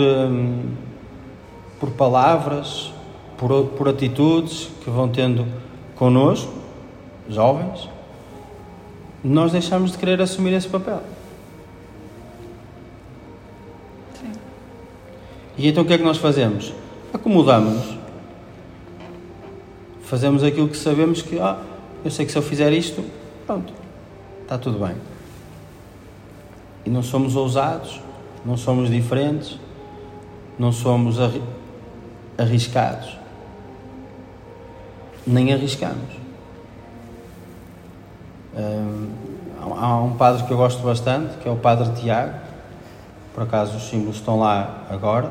por 1.78 1.90
palavras, 1.90 2.90
por, 3.36 3.66
por 3.66 3.88
atitudes 3.88 4.70
que 4.82 4.88
vão 4.88 5.08
tendo 5.08 5.46
connosco, 5.94 6.52
jovens, 7.28 7.88
nós 9.22 9.52
deixamos 9.52 9.92
de 9.92 9.98
querer 9.98 10.20
assumir 10.20 10.52
esse 10.52 10.68
papel. 10.68 11.02
Sim. 14.20 14.32
E 15.56 15.68
então 15.68 15.82
o 15.82 15.86
que 15.86 15.92
é 15.92 15.98
que 15.98 16.04
nós 16.04 16.18
fazemos? 16.18 16.72
Acomodamos-nos. 17.12 17.98
Fazemos 20.02 20.42
aquilo 20.42 20.68
que 20.68 20.76
sabemos 20.76 21.20
que, 21.20 21.38
ah, 21.38 21.60
eu 22.04 22.10
sei 22.10 22.24
que 22.24 22.32
se 22.32 22.38
eu 22.38 22.42
fizer 22.42 22.72
isto, 22.72 23.04
pronto, 23.46 23.72
está 24.42 24.56
tudo 24.56 24.78
bem. 24.78 24.96
E 26.86 26.90
não 26.90 27.02
somos 27.02 27.36
ousados, 27.36 28.00
não 28.46 28.56
somos 28.56 28.88
diferentes, 28.88 29.58
não 30.58 30.72
somos 30.72 31.20
arri 31.20 31.42
arriscados. 32.38 33.18
Nem 35.26 35.52
arriscamos. 35.52 36.27
Há 39.80 39.96
um 39.96 40.14
padre 40.16 40.44
que 40.44 40.52
eu 40.52 40.56
gosto 40.56 40.82
bastante, 40.82 41.36
que 41.38 41.48
é 41.48 41.52
o 41.52 41.56
Padre 41.56 41.90
Tiago. 42.00 42.34
Por 43.32 43.44
acaso 43.44 43.76
os 43.76 43.88
símbolos 43.88 44.16
estão 44.16 44.40
lá 44.40 44.84
agora. 44.90 45.30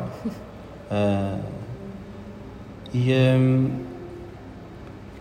Uh, 0.89 1.39
e 2.93 3.11
um, 3.11 3.69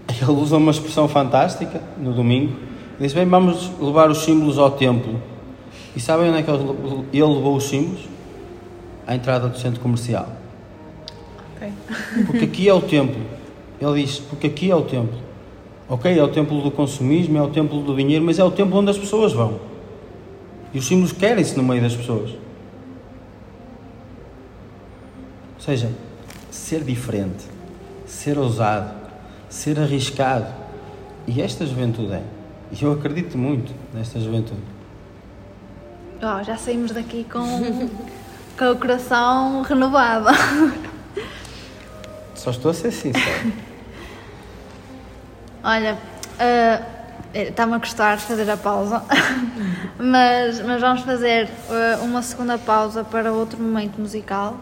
ele 0.23 0.31
usa 0.31 0.57
uma 0.57 0.71
expressão 0.71 1.09
fantástica 1.09 1.81
no 1.99 2.13
domingo. 2.13 2.53
Ele 2.99 3.09
diz: 3.09 3.13
Bem, 3.13 3.27
vamos 3.27 3.73
levar 3.81 4.11
os 4.11 4.19
símbolos 4.19 4.59
ao 4.59 4.71
templo. 4.71 5.21
E 5.97 6.01
sabem 6.01 6.29
onde 6.29 6.39
é 6.39 6.43
que 6.43 6.51
ele 6.51 7.35
levou 7.35 7.57
os 7.57 7.65
símbolos? 7.65 8.09
À 9.07 9.15
entrada 9.15 9.49
do 9.49 9.59
centro 9.59 9.81
comercial. 9.81 10.29
Ok. 11.57 11.73
Porque 12.27 12.45
aqui 12.45 12.69
é 12.69 12.75
o 12.75 12.81
templo. 12.81 13.21
Ele 13.81 14.05
diz: 14.05 14.21
Porque 14.21 14.47
aqui 14.47 14.71
é 14.71 14.77
o 14.77 14.83
templo. 14.83 15.26
Ok, 15.89 16.19
é 16.19 16.23
o 16.23 16.29
templo 16.29 16.61
do 16.61 16.71
consumismo, 16.71 17.39
é 17.39 17.43
o 17.43 17.49
templo 17.49 17.81
do 17.81 17.95
dinheiro, 17.95 18.25
mas 18.25 18.39
é 18.39 18.45
o 18.45 18.51
templo 18.51 18.79
onde 18.79 18.91
as 18.91 18.99
pessoas 18.99 19.33
vão. 19.33 19.61
E 20.75 20.79
os 20.79 20.87
símbolos 20.87 21.13
querem-se 21.13 21.57
no 21.57 21.63
meio 21.63 21.81
das 21.81 21.95
pessoas. 21.95 22.31
Ou 22.31 22.41
seja, 25.61 25.91
ser 26.51 26.83
diferente, 26.83 27.45
ser 28.05 28.37
ousado, 28.37 28.91
ser 29.49 29.79
arriscado. 29.79 30.53
E 31.27 31.41
esta 31.41 31.65
juventude 31.65 32.15
é. 32.15 32.23
E 32.73 32.83
eu 32.83 32.93
acredito 32.93 33.39
muito 33.39 33.73
nesta 33.95 34.19
juventude. 34.19 34.61
Oh, 36.21 36.43
já 36.43 36.57
saímos 36.57 36.91
daqui 36.91 37.25
com, 37.31 37.89
com 38.59 38.73
o 38.73 38.77
coração 38.77 39.63
renovado. 39.63 40.27
Só 42.35 42.51
estou 42.51 42.73
a 42.73 42.75
ser 42.75 42.91
sincero. 42.91 43.53
Olha, 45.67 45.99
está-me 47.35 47.75
a 47.75 47.81
custar 47.81 48.21
fazer 48.21 48.49
a 48.49 48.57
pausa, 48.57 49.03
mas, 49.99 50.61
mas 50.61 50.81
vamos 50.81 51.03
fazer 51.03 51.51
ah, 51.69 51.99
uma 52.05 52.23
segunda 52.23 52.57
pausa 52.57 53.03
para 53.03 53.33
outro 53.33 53.61
momento 53.61 54.01
musical. 54.01 54.57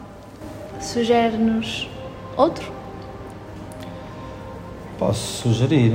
Sugere-nos 0.81 1.91
outro? 2.39 2.73
Posso 4.99 5.43
sugerir. 5.43 5.93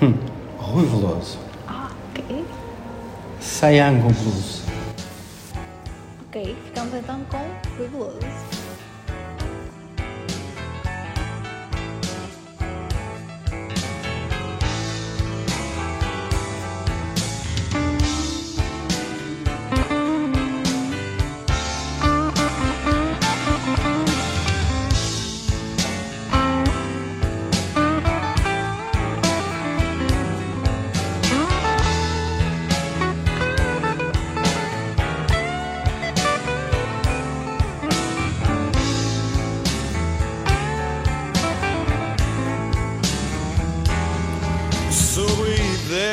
Hum, 0.00 0.14
Rui 0.56 0.86
Veloso. 0.86 1.38
Ah, 1.68 1.90
ok. 2.08 2.42
Sayango 3.38 4.08
Blues. 4.14 4.62
Ok, 6.26 6.56
ficamos 6.64 6.94
então 6.94 7.20
com 7.30 7.76
Rui 7.76 7.86
Veloso. 7.88 8.49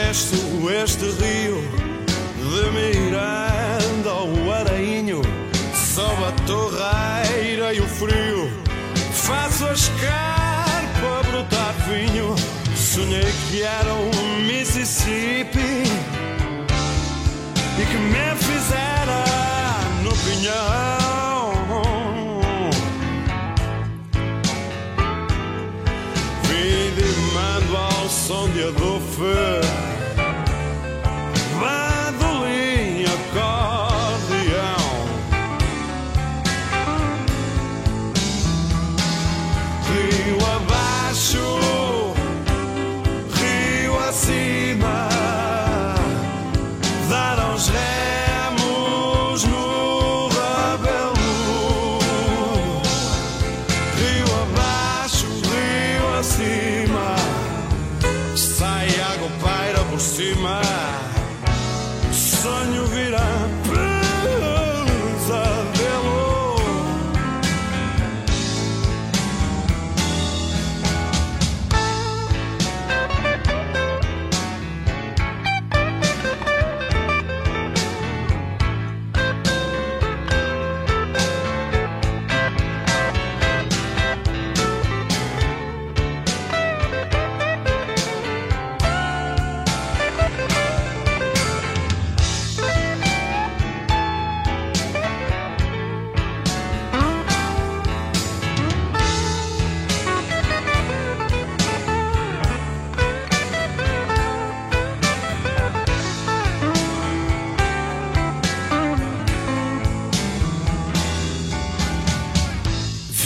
Este 0.09 1.05
rio 1.21 1.61
de 2.37 2.71
Miranda 2.71 4.09
ao 4.09 4.51
Arainho, 4.53 5.21
sob 5.73 6.23
a 6.23 6.31
torreira 6.45 7.73
e 7.73 7.81
o 7.81 7.87
frio, 7.87 8.49
faço 9.11 9.65
a 9.65 9.73
escarpa 9.73 11.23
brotar 11.29 11.75
vinho. 11.89 12.35
Sonhei 12.75 13.33
que 13.49 13.63
era 13.63 13.93
o 13.93 14.11
Mississippi 14.47 15.83
e 17.77 17.85
que 17.85 17.97
me 17.97 18.35
fizera 18.37 19.25
no 20.03 20.11
pinhão. 20.23 21.51
Vidimando 26.43 27.77
ao 27.77 28.09
som 28.09 28.49
de 28.51 28.63
adofe, 28.63 29.96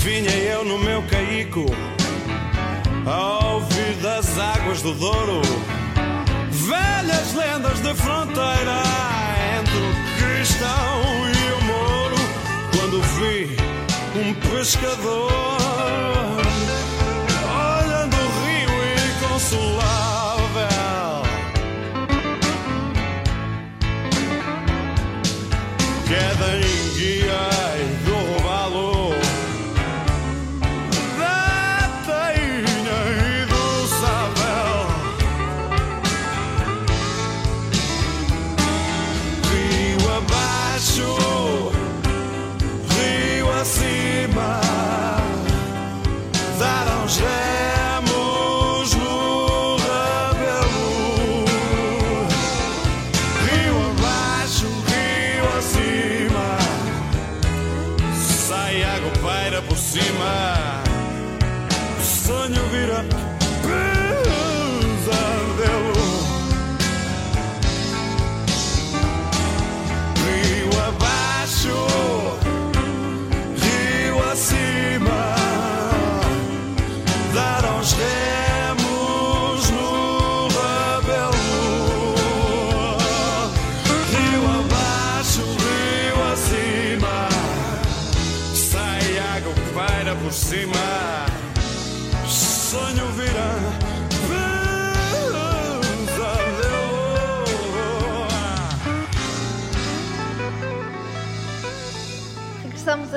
Vinha 0.03 0.31
eu 0.31 0.65
no 0.65 0.79
meu 0.79 1.03
caico 1.03 1.65
a 3.05 3.53
ouvir 3.53 3.93
das 4.01 4.35
águas 4.39 4.81
do 4.81 4.95
Douro 4.95 5.41
velhas 6.49 7.33
lendas 7.33 7.79
de 7.81 7.93
fronteira 7.93 8.81
entre 9.59 9.77
o 9.77 9.93
cristão 10.17 11.29
e 11.29 11.51
o 11.53 11.61
mouro. 11.65 12.15
Quando 12.75 13.01
vi 13.01 13.55
um 14.19 14.33
pescador 14.33 15.31
olhando 17.45 18.15
o 18.15 18.29
rio 18.45 18.71
inconsolável. 19.07 20.10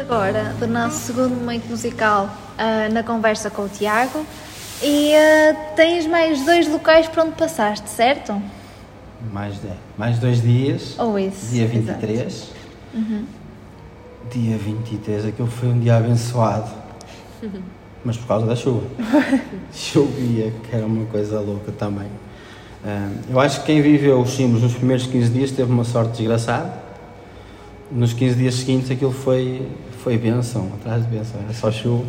Agora 0.04 0.54
do 0.60 0.66
nosso 0.66 0.98
segundo 0.98 1.34
momento 1.34 1.66
musical 1.66 2.28
ah, 2.58 2.90
na 2.92 3.02
conversa 3.02 3.48
com 3.48 3.62
o 3.62 3.68
Tiago. 3.68 4.24
E 4.82 5.14
ah, 5.14 5.54
tens 5.74 6.06
mais 6.06 6.44
dois 6.44 6.68
locais 6.68 7.08
para 7.08 7.24
onde 7.24 7.32
passaste, 7.32 7.88
certo? 7.88 8.40
Mais, 9.32 9.54
de, 9.54 9.68
mais 9.96 10.18
dois 10.18 10.42
dias. 10.42 10.94
Ou 10.98 11.18
isso, 11.18 11.50
Dia 11.50 11.64
exato. 11.64 12.06
23. 12.06 12.50
Dia 14.30 14.58
23, 14.58 15.26
aquilo 15.26 15.48
foi 15.48 15.70
um 15.70 15.80
dia 15.80 15.96
abençoado. 15.96 16.70
Mas 18.04 18.18
por 18.18 18.26
causa 18.26 18.44
da 18.44 18.54
chuva. 18.54 18.86
Chovia, 19.72 20.52
que 20.68 20.76
era 20.76 20.84
uma 20.84 21.06
coisa 21.06 21.40
louca 21.40 21.72
também. 21.72 22.08
Ah, 22.85 23.08
eu 23.31 23.40
acho 23.40 23.60
que 23.60 23.66
quem 23.66 23.81
viveu 23.81 24.20
os 24.20 24.35
símbolos 24.35 24.62
nos 24.64 24.74
primeiros 24.74 25.06
15 25.06 25.31
dias 25.31 25.50
teve 25.50 25.72
uma 25.72 25.85
sorte 25.85 26.18
desgraçada. 26.18 26.85
Nos 27.90 28.12
15 28.12 28.35
dias 28.35 28.54
seguintes 28.56 28.90
aquilo 28.90 29.12
foi, 29.12 29.66
foi 30.05 30.19
bênção, 30.19 30.69
atrás 30.75 31.02
de 31.02 31.09
bênção, 31.09 31.40
era 31.42 31.55
só 31.55 31.73
chuva. 31.73 32.05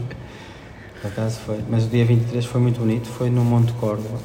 Por 1.01 1.07
acaso 1.07 1.39
foi. 1.45 1.59
Mas 1.69 1.85
o 1.85 1.87
dia 1.87 2.03
23 2.03 2.43
foi 2.45 2.59
muito 2.59 2.81
bonito, 2.81 3.07
foi 3.07 3.29
no 3.29 3.41
Monte 3.45 3.71
Córdoba. 3.73 4.19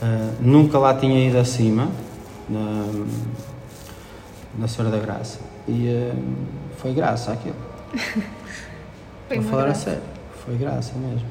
Ah, 0.00 0.30
nunca 0.40 0.78
lá 0.78 0.94
tinha 0.94 1.28
ido 1.28 1.36
acima, 1.36 1.90
na, 2.48 2.86
na 4.58 4.66
Senhora 4.66 4.96
da 4.96 4.98
Graça. 5.02 5.40
E 5.68 5.88
ah, 5.90 6.16
foi 6.78 6.94
graça 6.94 7.32
aquilo. 7.32 7.54
Foi 9.28 9.36
a 9.36 9.40
uma 9.42 9.50
falar 9.50 9.62
a 9.62 9.66
graça. 9.66 9.84
sério. 9.84 10.02
Foi 10.44 10.56
graça 10.56 10.92
mesmo. 10.96 11.26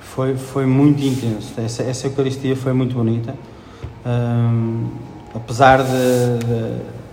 Foi, 0.00 0.34
foi 0.36 0.64
muito 0.64 1.02
intenso. 1.04 1.52
Essa, 1.60 1.82
essa 1.82 2.06
Eucaristia 2.06 2.56
foi 2.56 2.72
muito 2.72 2.94
bonita. 2.94 3.34
Hum, 4.06 4.88
apesar 5.34 5.82
de, 5.82 6.38
de- 6.38 7.03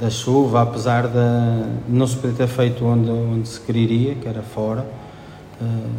da 0.00 0.08
chuva, 0.08 0.62
apesar 0.62 1.06
de 1.08 1.18
não 1.88 2.06
se 2.06 2.16
poder 2.16 2.34
ter 2.34 2.48
feito 2.48 2.84
onde, 2.86 3.10
onde 3.10 3.46
se 3.46 3.60
quereria, 3.60 4.14
que 4.14 4.26
era 4.26 4.42
fora, 4.42 4.86
hum, 5.60 5.92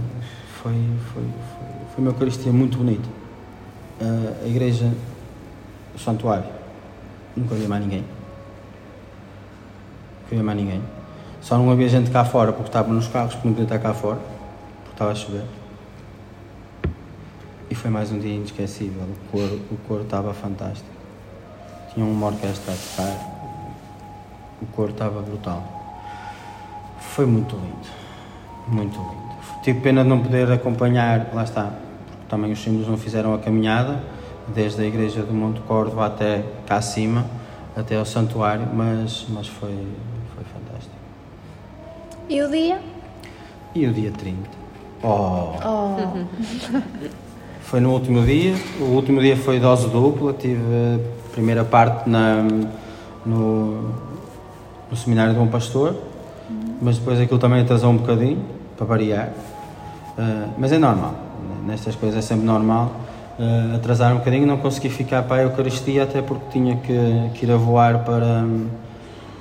foi, 0.62 0.74
foi, 1.14 1.24
foi, 1.24 1.68
foi 1.94 2.04
uma 2.04 2.10
Eucaristia 2.10 2.52
muito 2.52 2.80
bonita. 2.80 3.08
Ah, 4.02 4.44
a 4.44 4.48
igreja, 4.48 4.92
o 5.96 6.00
santuário, 6.00 6.46
nunca 7.38 7.54
havia 7.54 7.68
mais 7.68 7.84
ninguém. 7.84 8.02
Nunca 10.24 10.32
havia 10.32 10.44
mais 10.44 10.58
ninguém. 10.58 10.82
Só 11.40 11.58
não 11.58 11.70
havia 11.70 11.88
gente 11.88 12.10
cá 12.10 12.26
fora 12.26 12.52
porque 12.52 12.70
estava 12.70 12.92
nos 12.92 13.08
carros, 13.08 13.36
porque 13.36 13.48
não 13.48 13.54
podia 13.54 13.76
estar 13.76 13.80
cá 13.80 13.94
fora, 13.94 14.18
porque 14.18 14.94
estava 14.94 15.12
a 15.12 15.16
chover. 15.16 15.44
E 17.70 17.76
foi 17.76 17.92
mais 17.92 18.12
um 18.12 18.18
dia 18.18 18.34
inesquecível. 18.34 19.04
O 19.04 19.32
coro, 19.32 19.62
o 19.72 19.78
coro 19.88 20.02
estava 20.04 20.34
fantástico. 20.34 20.90
tinha 21.94 22.06
uma 22.06 22.28
orquestra 22.28 22.74
a 22.74 22.76
tocar, 22.76 23.31
o 24.62 24.66
coro 24.68 24.92
estava 24.92 25.22
brutal. 25.22 25.64
Foi 27.00 27.26
muito 27.26 27.56
lindo, 27.56 27.88
muito 28.68 28.98
lindo. 28.98 29.62
Tive 29.64 29.80
pena 29.82 30.04
de 30.04 30.10
não 30.10 30.20
poder 30.20 30.52
acompanhar, 30.52 31.30
lá 31.34 31.44
está, 31.44 31.64
porque 31.66 32.26
também 32.30 32.52
os 32.52 32.62
símbolos 32.62 32.88
não 32.88 32.98
fizeram 32.98 33.34
a 33.34 33.40
caminhada, 33.40 34.02
desde 34.48 34.82
a 34.82 34.86
igreja 34.86 35.24
do 35.24 35.34
Monte 35.34 35.60
Córdoba 35.62 36.08
até 36.08 36.44
cá 36.66 36.78
acima, 36.78 37.26
até 37.76 37.98
ao 37.98 38.06
santuário, 38.06 38.68
mas, 38.74 39.26
mas 39.30 39.48
foi, 39.48 39.88
foi 40.36 40.44
fantástico. 40.46 40.96
E 42.30 42.42
o 42.42 42.50
dia? 42.50 42.82
E 43.76 43.86
o 43.86 43.94
dia 43.94 44.12
30? 44.12 44.38
Oh! 45.04 45.54
Foi 47.62 47.80
no 47.80 47.94
último 47.94 48.22
dia. 48.26 48.54
O 48.82 48.96
último 48.96 49.22
dia 49.22 49.38
foi 49.38 49.58
dose 49.58 49.88
dupla. 49.88 50.34
Tive 50.34 50.60
a 50.60 51.32
primeira 51.32 51.64
parte 51.64 52.10
na, 52.10 52.46
no, 53.26 53.94
no 54.92 54.98
seminário 54.98 55.34
de 55.34 55.40
Bom 55.40 55.48
Pastor, 55.48 55.96
mas 56.82 56.98
depois 56.98 57.20
aquilo 57.20 57.40
também 57.40 57.62
atrasou 57.62 57.92
um 57.92 57.98
bocadinho, 57.98 58.44
para 58.76 58.86
variar. 58.86 59.30
Ah, 60.18 60.48
mas 60.58 60.72
é 60.72 60.78
normal. 60.78 61.16
Nestas 61.66 61.96
coisas 61.96 62.20
é 62.20 62.22
sempre 62.22 62.46
normal. 62.46 62.92
ah, 63.40 63.76
atrasar 63.76 64.14
um 64.14 64.18
bocadinho, 64.18 64.46
não 64.46 64.58
consegui 64.58 64.90
ficar 64.90 65.24
para 65.24 65.38
a 65.38 65.44
Eucaristia, 65.44 66.04
até 66.04 66.22
porque 66.22 66.46
tinha 66.52 66.76
que, 66.76 67.30
que 67.34 67.46
ir 67.46 67.52
a 67.52 67.56
voar 67.58 68.00
para, 68.00 68.46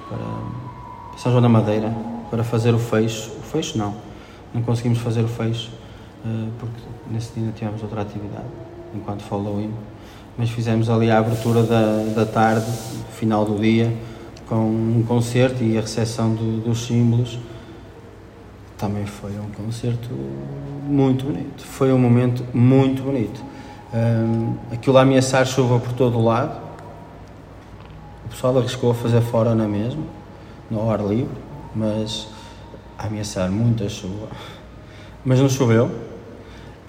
para 0.09 1.19
São 1.19 1.33
João 1.33 1.43
da 1.43 1.49
Madeira 1.49 1.93
para 2.31 2.45
fazer 2.45 2.73
o 2.73 2.79
fecho. 2.79 3.31
O 3.41 3.43
fecho 3.43 3.77
não, 3.77 3.95
não 4.55 4.63
conseguimos 4.63 4.99
fazer 5.01 5.23
o 5.23 5.29
fecho 5.29 5.71
eh, 6.25 6.49
porque 6.59 6.81
nesse 7.11 7.39
dia 7.39 7.51
tivemos 7.57 7.83
outra 7.83 8.03
atividade 8.03 8.47
enquanto 8.95 9.23
following. 9.23 9.73
Mas 10.39 10.51
fizemos 10.51 10.89
ali 10.89 11.11
a 11.11 11.19
abertura 11.19 11.63
da, 11.65 12.05
da 12.15 12.25
tarde, 12.25 12.71
final 13.19 13.45
do 13.45 13.59
dia, 13.59 13.93
com 14.51 14.57
um 14.57 15.05
concerto 15.07 15.63
e 15.63 15.79
a 15.79 15.81
recepção 15.81 16.35
do- 16.35 16.61
dos 16.61 16.85
símbolos. 16.87 17.39
Também 18.77 19.07
foi 19.07 19.31
um 19.39 19.49
concerto 19.65 20.09
muito 20.89 21.25
bonito. 21.27 21.63
Foi 21.65 21.93
um 21.93 21.99
momento 21.99 22.45
muito 22.53 23.01
bonito. 23.03 23.41
Ahm, 23.95 24.55
aquilo 24.73 24.99
a 24.99 25.03
ameaçar 25.03 25.47
chuva 25.47 25.79
por 25.79 25.93
todo 25.93 26.19
o 26.19 26.25
lado. 26.25 26.61
O 28.27 28.29
pessoal 28.29 28.59
arriscou 28.59 28.91
a 28.91 28.95
fazer 28.95 29.21
fora 29.21 29.55
na 29.55 29.69
mesma, 29.69 30.03
no 30.69 30.91
ar 30.91 31.01
livre, 31.01 31.37
mas 31.75 32.27
a 32.99 33.07
ameaçar 33.07 33.49
muita 33.51 33.89
chuva. 33.89 34.27
Mas 35.25 35.39
não 35.39 35.49
choveu. 35.49 35.87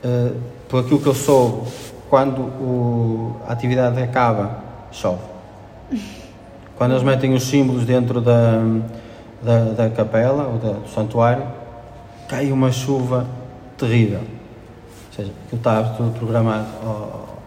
Uh, 0.04 0.36
por 0.68 0.80
aquilo 0.84 1.00
que 1.00 1.08
eu 1.08 1.14
soube, 1.14 1.68
quando 2.10 2.40
o- 2.42 3.36
a 3.48 3.54
atividade 3.54 4.02
acaba, 4.02 4.64
chove. 4.92 5.22
Quando 6.82 6.94
eles 6.94 7.04
metem 7.04 7.32
os 7.36 7.44
símbolos 7.44 7.86
dentro 7.86 8.20
da, 8.20 8.60
da, 9.40 9.66
da 9.66 9.90
capela 9.92 10.48
ou 10.48 10.58
da- 10.58 10.80
do 10.80 10.90
santuário, 10.90 11.46
cai 12.28 12.52
uma 12.52 12.72
chuva 12.72 13.28
terrível. 13.78 14.18
Ou 14.22 15.16
seja, 15.16 15.32
aquilo 15.46 15.60
estava 15.60 15.94
tudo 15.96 16.10
programado 16.18 16.66
ao, 16.84 17.38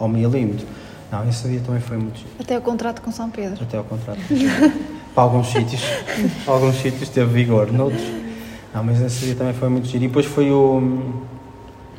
ao 0.00 0.08
milímetro. 0.08 0.66
Não, 1.12 1.28
esse 1.28 1.46
dia 1.46 1.60
também 1.60 1.80
foi 1.80 1.96
muito 1.96 2.18
giro. 2.18 2.30
Até 2.40 2.58
o 2.58 2.60
contrato 2.60 3.02
com 3.02 3.12
São 3.12 3.30
Pedro. 3.30 3.62
Até 3.62 3.76
ao 3.76 3.84
contrário. 3.84 4.20
Para 5.14 5.22
alguns 5.22 5.46
sítios, 5.46 5.82
alguns 6.44 6.74
sítios 6.74 7.08
teve 7.08 7.32
vigor, 7.32 7.70
noutros. 7.72 8.02
Não, 8.74 8.82
mas 8.82 8.98
nesse 8.98 9.26
dia 9.26 9.36
também 9.36 9.54
foi 9.54 9.68
muito 9.68 9.86
giro. 9.86 10.02
E 10.02 10.08
depois 10.08 10.26
foi 10.26 10.50
o. 10.50 11.12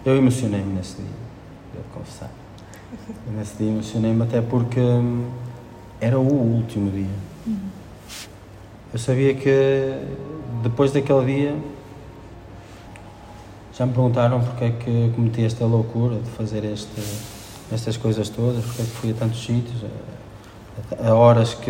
Eu 0.05 0.17
emocionei-me 0.17 0.73
nesse 0.73 0.97
dia, 0.97 1.05
devo 1.73 1.85
confessar. 1.93 2.29
Nesse 3.33 3.55
dia 3.55 3.69
emocionei-me 3.71 4.21
até 4.23 4.41
porque 4.41 4.81
hum, 4.81 5.27
era 5.99 6.19
o 6.19 6.23
último 6.23 6.91
dia. 6.91 7.57
Eu 8.93 8.99
sabia 8.99 9.33
que 9.33 9.93
depois 10.63 10.91
daquele 10.91 11.25
dia 11.25 11.55
já 13.73 13.85
me 13.85 13.93
perguntaram 13.93 14.41
porque 14.41 14.63
é 14.63 14.71
que 14.71 15.11
cometi 15.15 15.43
esta 15.43 15.65
loucura 15.65 16.15
de 16.15 16.29
fazer 16.31 16.63
este, 16.63 17.01
estas 17.71 17.95
coisas 17.95 18.27
todas, 18.29 18.63
porque 18.65 18.81
é 18.81 18.85
que 18.85 18.91
fui 18.91 19.11
a 19.11 19.13
tantos 19.13 19.45
sítios, 19.45 19.83
a, 19.83 21.09
a 21.09 21.13
horas 21.13 21.53
que, 21.53 21.63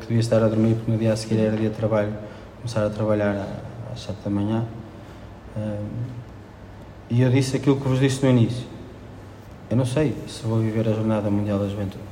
que 0.00 0.06
devia 0.08 0.20
estar 0.20 0.42
a 0.42 0.48
dormir, 0.48 0.74
porque 0.74 0.90
no 0.90 0.98
dia 0.98 1.12
a 1.12 1.16
seguir 1.16 1.38
era 1.38 1.56
dia 1.56 1.70
de 1.70 1.76
trabalho, 1.76 2.12
começar 2.56 2.84
a 2.84 2.90
trabalhar 2.90 3.46
às 3.92 4.00
7 4.00 4.16
da 4.24 4.30
manhã. 4.30 4.64
Hum, 5.56 5.86
e 7.10 7.20
eu 7.20 7.30
disse 7.30 7.56
aquilo 7.56 7.76
que 7.76 7.86
vos 7.86 8.00
disse 8.00 8.24
no 8.24 8.30
início. 8.30 8.66
Eu 9.70 9.76
não 9.76 9.86
sei 9.86 10.16
se 10.26 10.42
vou 10.42 10.58
viver 10.58 10.88
a 10.88 10.92
Jornada 10.92 11.30
Mundial 11.30 11.58
da 11.58 11.68
Juventude. 11.68 12.11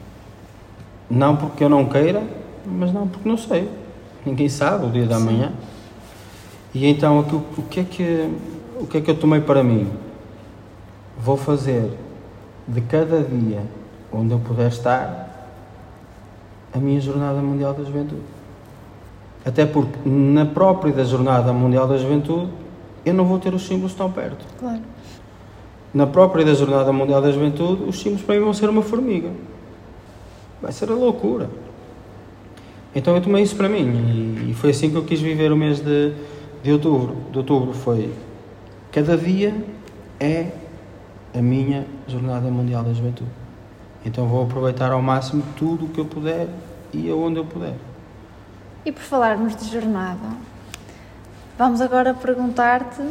Não 1.10 1.36
porque 1.36 1.64
eu 1.64 1.68
não 1.68 1.86
queira, 1.86 2.22
mas 2.64 2.92
não 2.92 3.08
porque 3.08 3.28
não 3.28 3.36
sei. 3.36 3.68
Ninguém 4.24 4.48
sabe 4.48 4.86
o 4.86 4.90
dia 4.90 5.06
da 5.06 5.18
manhã. 5.18 5.52
E 6.72 6.86
então 6.86 7.18
o, 7.18 7.62
que 7.62 7.80
é 7.80 7.84
que, 7.84 8.30
o 8.78 8.86
que 8.86 8.98
é 8.98 9.00
que 9.00 9.10
eu 9.10 9.16
tomei 9.16 9.40
para 9.40 9.62
mim? 9.62 9.90
Vou 11.18 11.36
fazer 11.36 11.90
de 12.68 12.80
cada 12.82 13.20
dia 13.22 13.62
onde 14.12 14.32
eu 14.32 14.38
puder 14.38 14.68
estar 14.68 15.48
a 16.72 16.78
minha 16.78 17.00
Jornada 17.00 17.40
Mundial 17.40 17.74
da 17.74 17.82
Juventude. 17.82 18.22
Até 19.44 19.66
porque 19.66 19.98
na 20.08 20.46
própria 20.46 20.92
da 20.92 21.02
Jornada 21.02 21.52
Mundial 21.52 21.88
da 21.88 21.96
Juventude 21.98 22.48
eu 23.04 23.14
não 23.14 23.24
vou 23.24 23.38
ter 23.38 23.52
os 23.52 23.66
símbolos 23.66 23.94
tão 23.94 24.10
perto. 24.10 24.44
Claro. 24.58 24.80
Na 25.92 26.06
própria 26.06 26.44
da 26.44 26.54
Jornada 26.54 26.92
Mundial 26.92 27.20
da 27.20 27.32
Juventude, 27.32 27.82
os 27.82 27.98
símbolos 27.98 28.22
para 28.22 28.36
mim 28.36 28.42
vão 28.42 28.52
ser 28.52 28.68
uma 28.68 28.82
formiga. 28.82 29.30
Vai 30.60 30.72
ser 30.72 30.90
a 30.90 30.94
loucura. 30.94 31.50
Então 32.94 33.14
eu 33.14 33.22
tomei 33.22 33.42
isso 33.42 33.56
para 33.56 33.68
mim 33.68 34.48
e, 34.48 34.54
foi 34.54 34.70
assim 34.70 34.90
que 34.90 34.96
eu 34.96 35.04
quis 35.04 35.20
viver 35.20 35.52
o 35.52 35.56
mês 35.56 35.80
de, 35.80 36.12
de 36.62 36.72
outubro. 36.72 37.16
De 37.30 37.38
outubro 37.38 37.72
foi 37.72 38.12
cada 38.90 39.16
dia 39.16 39.54
é 40.18 40.50
a 41.34 41.40
minha 41.40 41.86
Jornada 42.08 42.50
Mundial 42.50 42.82
da 42.82 42.92
Juventude. 42.92 43.30
Então 44.04 44.26
vou 44.26 44.42
aproveitar 44.42 44.90
ao 44.90 45.00
máximo 45.00 45.42
tudo 45.56 45.86
o 45.86 45.88
que 45.88 46.00
eu 46.00 46.04
puder 46.04 46.48
e 46.92 47.08
aonde 47.08 47.38
eu 47.38 47.44
puder. 47.44 47.74
E 48.84 48.90
por 48.90 49.02
falarmos 49.02 49.54
de 49.54 49.70
jornada, 49.70 50.28
vamos 51.56 51.80
agora 51.80 52.12
perguntar-te 52.12 53.02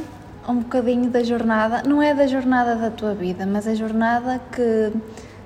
um 0.48 0.56
bocadinho 0.56 1.10
da 1.10 1.24
jornada, 1.24 1.84
não 1.84 2.02
é 2.02 2.14
da 2.14 2.26
jornada 2.26 2.76
da 2.76 2.90
tua 2.90 3.14
vida, 3.14 3.46
mas 3.46 3.68
a 3.68 3.76
jornada 3.76 4.42
que, 4.52 4.92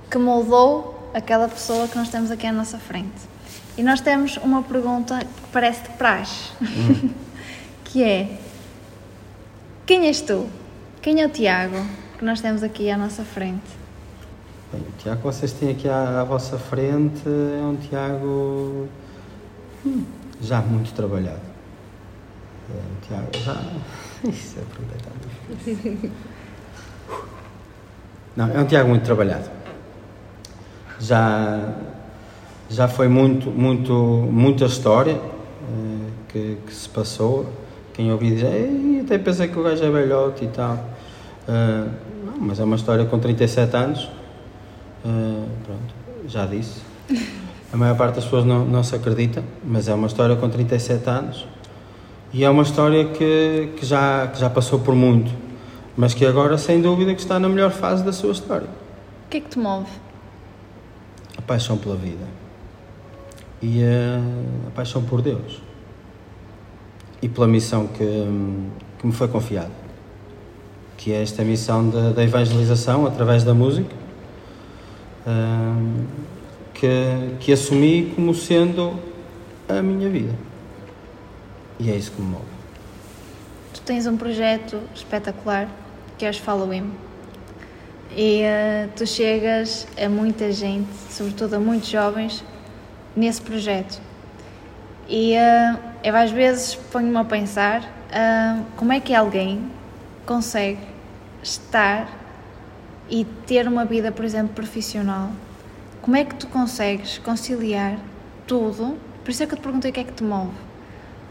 que 0.09 0.17
moldou 0.17 0.92
aquela 1.13 1.47
pessoa 1.47 1.87
que 1.87 1.97
nós 1.97 2.09
temos 2.09 2.31
aqui 2.31 2.47
à 2.47 2.51
nossa 2.51 2.77
frente. 2.77 3.33
E 3.77 3.83
nós 3.83 4.01
temos 4.01 4.37
uma 4.37 4.61
pergunta 4.63 5.19
que 5.19 5.51
parece 5.51 5.83
de 5.83 5.89
praxe, 5.89 6.51
que 7.85 8.03
é 8.03 8.37
quem 9.85 10.07
és 10.07 10.21
tu? 10.21 10.47
Quem 11.01 11.21
é 11.21 11.25
o 11.25 11.29
Tiago 11.29 11.75
que 12.17 12.23
nós 12.23 12.39
temos 12.39 12.63
aqui 12.63 12.89
à 12.89 12.97
nossa 12.97 13.23
frente? 13.23 13.83
Bem, 14.71 14.81
o 14.81 14.91
Tiago 14.97 15.17
que 15.17 15.23
vocês 15.25 15.51
têm 15.51 15.71
aqui 15.71 15.89
à, 15.89 16.21
à 16.21 16.23
vossa 16.23 16.57
frente 16.57 17.21
é 17.27 17.61
um 17.61 17.75
Tiago 17.75 18.87
hum, 19.85 20.05
já 20.41 20.61
muito 20.61 20.93
trabalhado. 20.93 21.41
É 22.69 22.73
um 22.73 23.07
Tiago 23.07 23.29
já. 23.43 23.61
Isso 24.29 24.59
é 24.59 24.63
pergunta 24.63 24.95
tão 25.03 25.13
difícil. 25.57 26.11
Não, 28.37 28.49
é 28.49 28.59
um 28.59 28.65
Tiago 28.65 28.89
muito 28.89 29.03
trabalhado. 29.03 29.62
Já, 31.03 31.73
já 32.69 32.87
foi 32.87 33.07
muito, 33.07 33.49
muito, 33.49 33.93
muita 33.93 34.65
história 34.65 35.13
eh, 35.15 36.09
que, 36.29 36.57
que 36.65 36.73
se 36.73 36.87
passou. 36.87 37.45
Quem 37.93 38.11
ouvia 38.11 38.31
dizer, 38.31 38.47
"Ei, 38.47 39.01
até 39.03 39.17
pensei 39.17 39.47
que 39.49 39.59
o 39.59 39.63
gajo 39.63 39.83
é 39.83 39.89
velhote 39.89 40.45
e 40.45 40.47
tal. 40.47 40.79
Eh, 41.47 41.87
não, 42.25 42.37
mas 42.39 42.59
é 42.59 42.63
uma 42.63 42.75
história 42.75 43.05
com 43.05 43.19
37 43.19 43.75
anos. 43.75 44.09
Uh, 45.05 45.45
pronto, 45.65 45.93
já 46.27 46.45
disse. 46.45 46.81
A 47.73 47.75
maior 47.75 47.97
parte 47.97 48.15
das 48.15 48.23
pessoas 48.23 48.45
não, 48.45 48.63
não 48.63 48.83
se 48.83 48.95
acredita, 48.95 49.43
mas 49.65 49.89
é 49.89 49.93
uma 49.93 50.07
história 50.07 50.35
com 50.35 50.47
37 50.47 51.09
anos 51.09 51.45
e 52.33 52.43
é 52.43 52.49
uma 52.49 52.63
história 52.63 53.05
que, 53.05 53.73
que, 53.77 53.85
já, 53.85 54.27
que 54.27 54.39
já 54.39 54.49
passou 54.49 54.79
por 54.79 54.95
muito, 54.95 55.31
mas 55.95 56.13
que 56.13 56.25
agora, 56.25 56.57
sem 56.57 56.81
dúvida, 56.81 57.13
que 57.13 57.19
está 57.21 57.37
na 57.37 57.47
melhor 57.47 57.71
fase 57.71 58.03
da 58.03 58.11
sua 58.11 58.31
história. 58.31 58.67
O 59.27 59.29
que 59.29 59.37
é 59.37 59.41
que 59.41 59.49
te 59.49 59.59
move? 59.59 59.89
Paixão 61.45 61.77
pela 61.77 61.95
vida 61.95 62.25
e 63.61 63.81
a 64.67 64.71
paixão 64.71 65.01
por 65.03 65.21
Deus 65.21 65.61
e 67.21 67.29
pela 67.29 67.47
missão 67.47 67.87
que, 67.87 68.05
que 68.99 69.07
me 69.07 69.13
foi 69.13 69.29
confiada, 69.29 69.71
que 70.97 71.13
é 71.13 71.23
esta 71.23 71.43
missão 71.43 71.89
da, 71.89 72.21
evangelização 72.21 73.07
através 73.07 73.45
da 73.45 73.53
música 73.53 73.95
hum, 75.25 76.05
que, 76.73 76.87
que 77.39 77.53
assumi 77.53 78.11
como 78.13 78.35
sendo 78.35 78.99
a 79.69 79.81
minha 79.81 80.09
vida. 80.09 80.35
E 81.79 81.89
é 81.89 81.95
isso 81.95 82.11
que 82.11 82.21
me 82.21 82.27
move. 82.27 82.43
Tu 83.73 83.81
tens 83.81 84.05
um 84.05 84.17
projeto 84.17 84.77
espetacular 84.93 85.69
que 86.17 86.25
é 86.25 86.29
os 86.29 86.37
Follow 86.37 86.73
Him. 86.73 86.91
E 88.15 88.41
eh, 88.43 88.89
tu 88.95 89.07
chegas 89.07 89.87
a 89.97 90.07
muita 90.07 90.51
gente, 90.51 90.89
sobretudo 91.09 91.55
a 91.55 91.59
muitos 91.59 91.89
jovens, 91.89 92.43
nesse 93.15 93.41
projeto. 93.41 93.99
E 95.07 95.35
uh, 95.35 95.79
eu 96.03 96.15
às 96.15 96.31
vezes 96.31 96.75
ponho-me 96.75 97.17
a 97.17 97.23
pensar 97.25 97.81
uh, 97.81 98.63
como 98.77 98.93
é 98.93 98.99
que 98.99 99.13
alguém 99.13 99.69
consegue 100.25 100.79
estar 101.41 102.07
e 103.09 103.25
ter 103.45 103.67
uma 103.67 103.83
vida, 103.83 104.11
por 104.11 104.23
exemplo, 104.23 104.53
profissional. 104.53 105.31
Como 106.01 106.15
é 106.15 106.23
que 106.23 106.35
tu 106.35 106.47
consegues 106.47 107.17
conciliar 107.17 107.97
tudo? 108.47 108.97
Por 109.23 109.31
isso 109.31 109.43
é 109.43 109.45
que 109.45 109.53
eu 109.53 109.57
te 109.57 109.61
perguntei 109.61 109.91
o 109.91 109.93
que 109.93 109.99
é 109.99 110.03
que 110.03 110.13
te 110.13 110.23
move. 110.23 110.51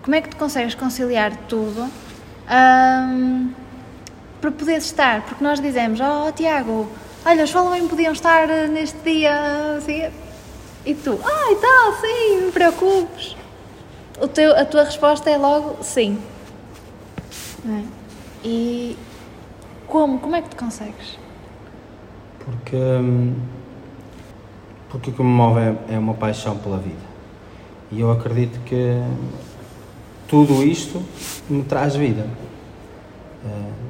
Como 0.03 0.15
é 0.15 0.21
que 0.21 0.29
tu 0.29 0.37
consegues 0.37 0.75
conciliar 0.75 1.37
tudo 1.49 1.83
um, 2.51 3.51
para 4.43 4.51
poder 4.51 4.79
estar? 4.79 5.23
Porque 5.23 5.43
nós 5.43 5.61
dizemos, 5.61 6.01
oh 6.01 6.33
Tiago, 6.33 6.89
olha, 7.25 7.45
os 7.45 7.51
Following 7.51 7.87
podiam 7.87 8.13
estar 8.13 8.49
neste 8.69 8.99
dia 8.99 9.77
assim. 9.79 10.11
E 10.85 10.95
tu, 10.95 11.19
ah, 11.25 11.53
e 11.53 11.57
tal, 11.57 12.01
sim, 12.01 12.41
não 12.45 12.51
preocupes. 12.51 13.37
O 14.21 14.27
teu, 14.27 14.55
a 14.59 14.65
tua 14.65 14.83
resposta 14.83 15.31
é 15.31 15.37
logo 15.39 15.83
sim. 15.83 16.19
É? 17.65 17.83
E 18.45 18.99
como? 19.87 20.19
Como 20.19 20.35
é 20.35 20.43
que 20.43 20.51
tu 20.51 20.57
consegues? 20.57 21.17
Porque, 22.41 22.77
hum, 22.77 23.37
porque 24.91 25.11
o 25.11 25.13
que 25.13 25.23
me 25.23 25.29
move 25.29 25.61
é, 25.61 25.95
é 25.95 25.99
uma 25.99 26.15
paixão 26.15 26.59
pela 26.59 26.79
vida. 26.79 27.13
E 27.93 28.01
eu 28.01 28.11
acredito 28.11 28.59
que 28.65 29.01
tudo 30.27 30.65
isto 30.65 31.01
me 31.49 31.63
traz 31.63 31.95
vida. 31.95 32.27
Eh, 33.45 33.82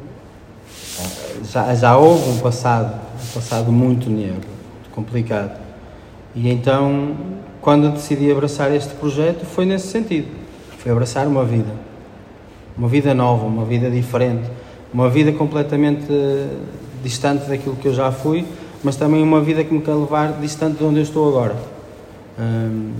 já, 1.44 1.74
já 1.74 1.96
houve 1.96 2.30
um 2.30 2.38
passado, 2.38 2.94
um 2.94 3.34
passado 3.34 3.72
muito 3.72 4.10
negro, 4.10 4.48
complicado. 4.92 5.58
E 6.34 6.50
então, 6.50 7.16
quando 7.60 7.92
decidi 7.92 8.30
abraçar 8.30 8.72
este 8.74 8.94
projeto, 8.94 9.44
foi 9.44 9.64
nesse 9.64 9.88
sentido. 9.88 10.28
Foi 10.78 10.90
abraçar 10.90 11.26
uma 11.26 11.44
vida. 11.44 11.72
Uma 12.76 12.88
vida 12.88 13.14
nova, 13.14 13.46
uma 13.46 13.64
vida 13.64 13.90
diferente. 13.90 14.50
Uma 14.92 15.08
vida 15.08 15.32
completamente 15.32 16.06
distante 17.02 17.48
daquilo 17.48 17.76
que 17.76 17.88
eu 17.88 17.94
já 17.94 18.12
fui, 18.12 18.44
mas 18.82 18.96
também 18.96 19.22
uma 19.22 19.40
vida 19.40 19.64
que 19.64 19.72
me 19.72 19.80
quer 19.80 19.94
levar 19.94 20.40
distante 20.40 20.78
de 20.78 20.84
onde 20.84 20.98
eu 20.98 21.02
estou 21.02 21.28
agora. 21.28 21.56
Hum, 22.38 22.92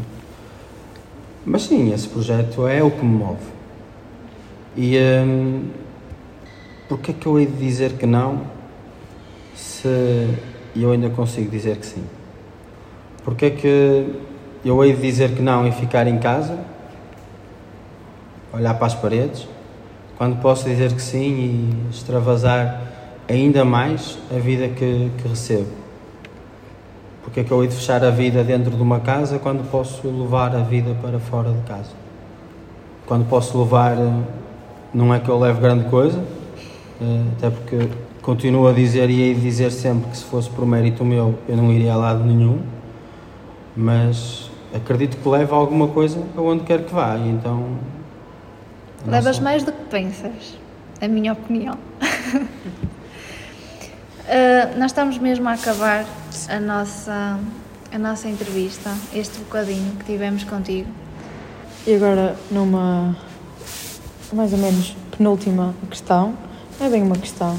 mas 1.44 1.62
sim, 1.62 1.92
esse 1.92 2.08
projeto 2.08 2.66
é 2.66 2.82
o 2.82 2.90
que 2.90 3.04
me 3.04 3.16
move. 3.16 3.38
E 4.76 4.96
hum, 4.98 5.64
porquê 6.92 7.12
é 7.12 7.14
que 7.14 7.26
eu 7.26 7.40
hei 7.40 7.46
de 7.46 7.56
dizer 7.56 7.92
que 7.92 8.04
não 8.04 8.42
se 9.54 10.28
eu 10.76 10.92
ainda 10.92 11.08
consigo 11.08 11.50
dizer 11.50 11.78
que 11.78 11.86
sim? 11.86 12.04
Porquê 13.24 13.46
é 13.46 13.50
que 13.50 14.14
eu 14.62 14.84
hei 14.84 14.94
de 14.94 15.00
dizer 15.00 15.30
que 15.34 15.40
não 15.40 15.66
e 15.66 15.72
ficar 15.72 16.06
em 16.06 16.18
casa, 16.18 16.58
olhar 18.52 18.74
para 18.74 18.88
as 18.88 18.94
paredes, 18.94 19.48
quando 20.18 20.38
posso 20.42 20.68
dizer 20.68 20.92
que 20.92 21.00
sim 21.00 21.30
e 21.88 21.90
extravasar 21.90 22.82
ainda 23.26 23.64
mais 23.64 24.18
a 24.30 24.38
vida 24.38 24.68
que, 24.68 25.10
que 25.16 25.28
recebo? 25.28 25.70
Porque 27.22 27.40
é 27.40 27.44
que 27.44 27.50
eu 27.50 27.62
hei 27.62 27.68
de 27.70 27.74
fechar 27.74 28.04
a 28.04 28.10
vida 28.10 28.44
dentro 28.44 28.70
de 28.70 28.82
uma 28.82 29.00
casa 29.00 29.38
quando 29.38 29.66
posso 29.70 30.06
levar 30.06 30.54
a 30.54 30.60
vida 30.60 30.94
para 31.00 31.18
fora 31.18 31.52
de 31.52 31.62
casa? 31.62 31.92
Quando 33.06 33.26
posso 33.30 33.58
levar, 33.58 33.96
não 34.92 35.14
é 35.14 35.18
que 35.20 35.30
eu 35.30 35.38
leve 35.38 35.58
grande 35.58 35.88
coisa, 35.88 36.22
até 37.36 37.50
porque 37.50 37.88
continuo 38.20 38.68
a 38.68 38.72
dizer 38.72 39.10
e 39.10 39.20
hei 39.20 39.34
de 39.34 39.40
dizer 39.40 39.70
sempre 39.70 40.10
que 40.10 40.16
se 40.16 40.24
fosse 40.24 40.48
por 40.50 40.64
mérito 40.66 41.04
meu 41.04 41.38
eu 41.48 41.56
não 41.56 41.72
iria 41.72 41.92
a 41.92 41.96
lado 41.96 42.24
nenhum, 42.24 42.60
mas 43.76 44.50
acredito 44.74 45.16
que 45.16 45.28
leva 45.28 45.56
alguma 45.56 45.88
coisa 45.88 46.22
aonde 46.36 46.64
quer 46.64 46.84
que 46.84 46.94
vá, 46.94 47.18
então... 47.18 47.78
Levas 49.06 49.40
mais 49.40 49.64
do 49.64 49.72
que 49.72 49.84
pensas, 49.90 50.56
a 51.00 51.08
minha 51.08 51.32
opinião. 51.32 51.74
Uh, 54.24 54.78
nós 54.78 54.92
estamos 54.92 55.18
mesmo 55.18 55.48
a 55.48 55.54
acabar 55.54 56.04
a 56.48 56.60
nossa, 56.60 57.40
a 57.92 57.98
nossa 57.98 58.28
entrevista, 58.28 58.90
este 59.12 59.38
bocadinho 59.40 59.96
que 59.96 60.04
tivemos 60.04 60.44
contigo. 60.44 60.88
E 61.84 61.96
agora, 61.96 62.36
numa 62.48 63.16
mais 64.32 64.52
ou 64.52 64.58
menos 64.58 64.96
penúltima 65.16 65.74
questão, 65.90 66.34
é 66.84 66.88
bem 66.88 67.02
uma 67.02 67.16
questão, 67.16 67.56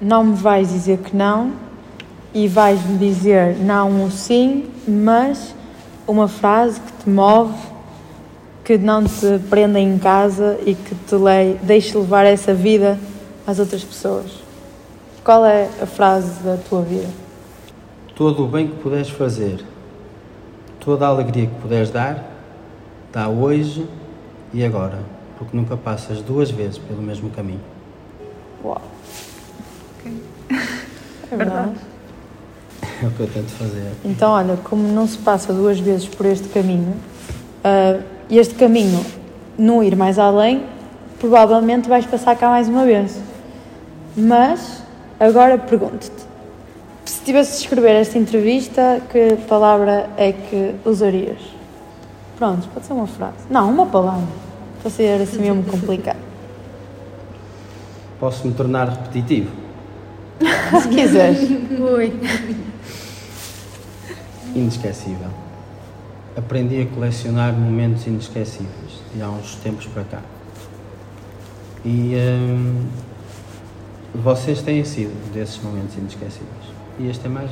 não 0.00 0.22
me 0.22 0.36
vais 0.36 0.68
dizer 0.68 0.98
que 0.98 1.16
não 1.16 1.52
e 2.32 2.46
vais-me 2.46 2.96
dizer 2.96 3.56
não 3.58 4.02
ou 4.02 4.10
sim, 4.10 4.70
mas 4.86 5.52
uma 6.06 6.28
frase 6.28 6.80
que 6.80 6.92
te 7.04 7.10
move, 7.10 7.54
que 8.64 8.78
não 8.78 9.02
te 9.02 9.40
prenda 9.50 9.80
em 9.80 9.98
casa 9.98 10.58
e 10.64 10.76
que 10.76 10.94
te 10.94 11.16
deixe 11.62 11.98
levar 11.98 12.24
essa 12.24 12.54
vida 12.54 12.98
às 13.44 13.58
outras 13.58 13.82
pessoas. 13.82 14.30
Qual 15.24 15.44
é 15.44 15.68
a 15.82 15.86
frase 15.86 16.40
da 16.44 16.56
tua 16.56 16.82
vida? 16.82 17.08
Todo 18.14 18.44
o 18.44 18.48
bem 18.48 18.68
que 18.68 18.76
puderes 18.76 19.08
fazer, 19.08 19.64
toda 20.78 21.04
a 21.04 21.08
alegria 21.08 21.48
que 21.48 21.54
puderes 21.56 21.90
dar, 21.90 22.24
dá 23.12 23.28
hoje 23.28 23.84
e 24.54 24.64
agora, 24.64 25.00
porque 25.36 25.56
nunca 25.56 25.76
passas 25.76 26.22
duas 26.22 26.48
vezes 26.50 26.78
pelo 26.78 27.02
mesmo 27.02 27.28
caminho. 27.30 27.75
Uau! 28.66 28.82
Okay. 30.00 30.12
É 31.28 31.36
verdade. 31.36 31.72
É 33.02 33.06
o 33.06 33.10
que 33.10 33.20
eu 33.20 33.26
tento 33.26 33.50
fazer. 33.50 33.90
Então, 34.04 34.30
olha, 34.30 34.56
como 34.58 34.86
não 34.86 35.08
se 35.08 35.18
passa 35.18 35.52
duas 35.52 35.80
vezes 35.80 36.06
por 36.06 36.24
este 36.24 36.48
caminho, 36.50 36.94
uh, 37.64 38.02
este 38.30 38.54
caminho, 38.54 39.04
não 39.58 39.82
ir 39.82 39.96
mais 39.96 40.20
além, 40.20 40.64
provavelmente 41.18 41.88
vais 41.88 42.06
passar 42.06 42.36
cá 42.36 42.48
mais 42.48 42.68
uma 42.68 42.84
vez. 42.84 43.18
Mas 44.16 44.86
Agora 45.18 45.56
pergunto-te: 45.56 46.26
se 47.06 47.22
tivesse 47.22 47.52
de 47.52 47.58
escrever 47.64 47.94
esta 47.96 48.18
entrevista, 48.18 49.00
que 49.10 49.36
palavra 49.48 50.10
é 50.16 50.32
que 50.32 50.74
usarias? 50.84 51.38
Pronto, 52.36 52.68
pode 52.68 52.84
ser 52.84 52.92
uma 52.92 53.06
frase. 53.06 53.38
Não, 53.48 53.70
uma 53.70 53.86
palavra. 53.86 54.26
Para 54.82 54.90
ser 54.90 55.22
assim 55.22 55.40
mesmo 55.40 55.64
complicado. 55.64 56.25
Posso 58.18 58.46
me 58.46 58.54
tornar 58.54 58.88
repetitivo? 58.88 59.50
se 60.82 60.88
quiseres. 60.88 61.50
Ui. 61.78 62.12
Inesquecível. 64.54 65.30
Aprendi 66.36 66.82
a 66.82 66.86
colecionar 66.86 67.52
momentos 67.52 68.06
inesquecíveis 68.06 69.02
de 69.14 69.22
há 69.22 69.28
uns 69.28 69.54
tempos 69.56 69.86
para 69.86 70.04
cá. 70.04 70.20
E. 71.84 72.14
Hum, 72.16 72.86
vocês 74.22 74.62
têm 74.62 74.84
sido 74.84 75.12
desses 75.32 75.58
momentos 75.62 75.96
inesquecíveis. 75.96 76.46
E 76.98 77.08
este 77.08 77.26
é 77.26 77.28
mais 77.28 77.50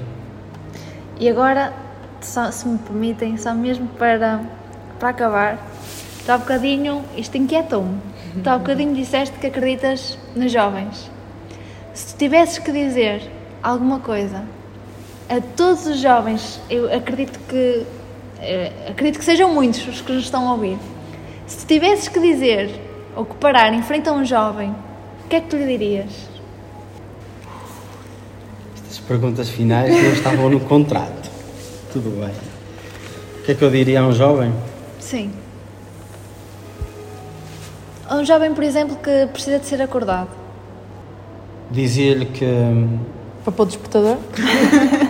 E 1.21 1.29
agora, 1.29 1.73
só, 2.21 2.51
se 2.51 2.67
me 2.67 2.79
permitem, 2.79 3.37
só 3.37 3.55
mesmo 3.55 3.87
para, 3.99 4.41
para 4.99 5.11
acabar, 5.11 5.59
tu 6.25 6.33
há 6.33 6.39
bocadinho, 6.39 7.03
isto 7.17 7.37
inquietou-me, 7.37 8.01
tu 8.43 8.49
há 8.49 8.59
bocadinho 8.59 8.95
disseste 8.95 9.39
que 9.39 9.47
acreditas 9.47 10.19
nos 10.35 10.53
jovens. 10.53 11.11
Se 11.93 12.15
tu 12.15 12.19
tivesses 12.19 12.59
que 12.59 12.73
dizer 12.73 13.23
alguma 13.63 14.01
coisa 14.01 14.43
a 15.29 15.41
todos 15.57 15.87
os 15.87 15.99
jovens, 15.99 16.61
eu 16.69 16.93
acredito 16.95 17.39
que 17.49 17.87
eh, 18.41 18.73
acredito 18.89 19.19
que 19.19 19.25
sejam 19.25 19.53
muitos 19.53 19.87
os 19.87 20.01
que 20.01 20.13
nos 20.13 20.25
estão 20.25 20.49
a 20.49 20.53
ouvir. 20.53 20.79
Se 21.47 21.67
tivesses 21.67 22.09
que 22.09 22.21
dizer 22.21 22.71
ou 23.17 23.25
que 23.25 23.35
parar 23.37 23.73
em 23.73 23.83
frente 23.83 24.09
a 24.09 24.13
um 24.13 24.25
jovem, 24.25 24.75
o 25.25 25.29
que 25.29 25.37
é 25.37 25.41
que 25.41 25.49
tu 25.49 25.57
lhe 25.57 25.67
dirias? 25.67 26.35
perguntas 29.07 29.49
finais 29.49 29.95
não 30.03 30.13
estavam 30.13 30.51
no 30.51 30.61
contrato. 30.61 31.31
Tudo 31.93 32.11
bem. 32.21 32.35
O 33.41 33.43
que 33.45 33.53
é 33.53 33.55
que 33.55 33.63
eu 33.63 33.71
diria 33.71 34.01
a 34.01 34.07
um 34.07 34.13
jovem? 34.13 34.53
Sim. 34.99 35.31
A 38.07 38.17
um 38.17 38.25
jovem, 38.25 38.53
por 38.53 38.63
exemplo, 38.63 38.97
que 38.97 39.27
precisa 39.33 39.59
de 39.59 39.67
ser 39.67 39.81
acordado. 39.81 40.29
Dizia-lhe 41.71 42.27
que. 42.27 42.45
Hum, 42.45 42.99
para 43.43 43.53
pôr 43.53 43.63
o 43.63 43.67
despertador? 43.67 44.17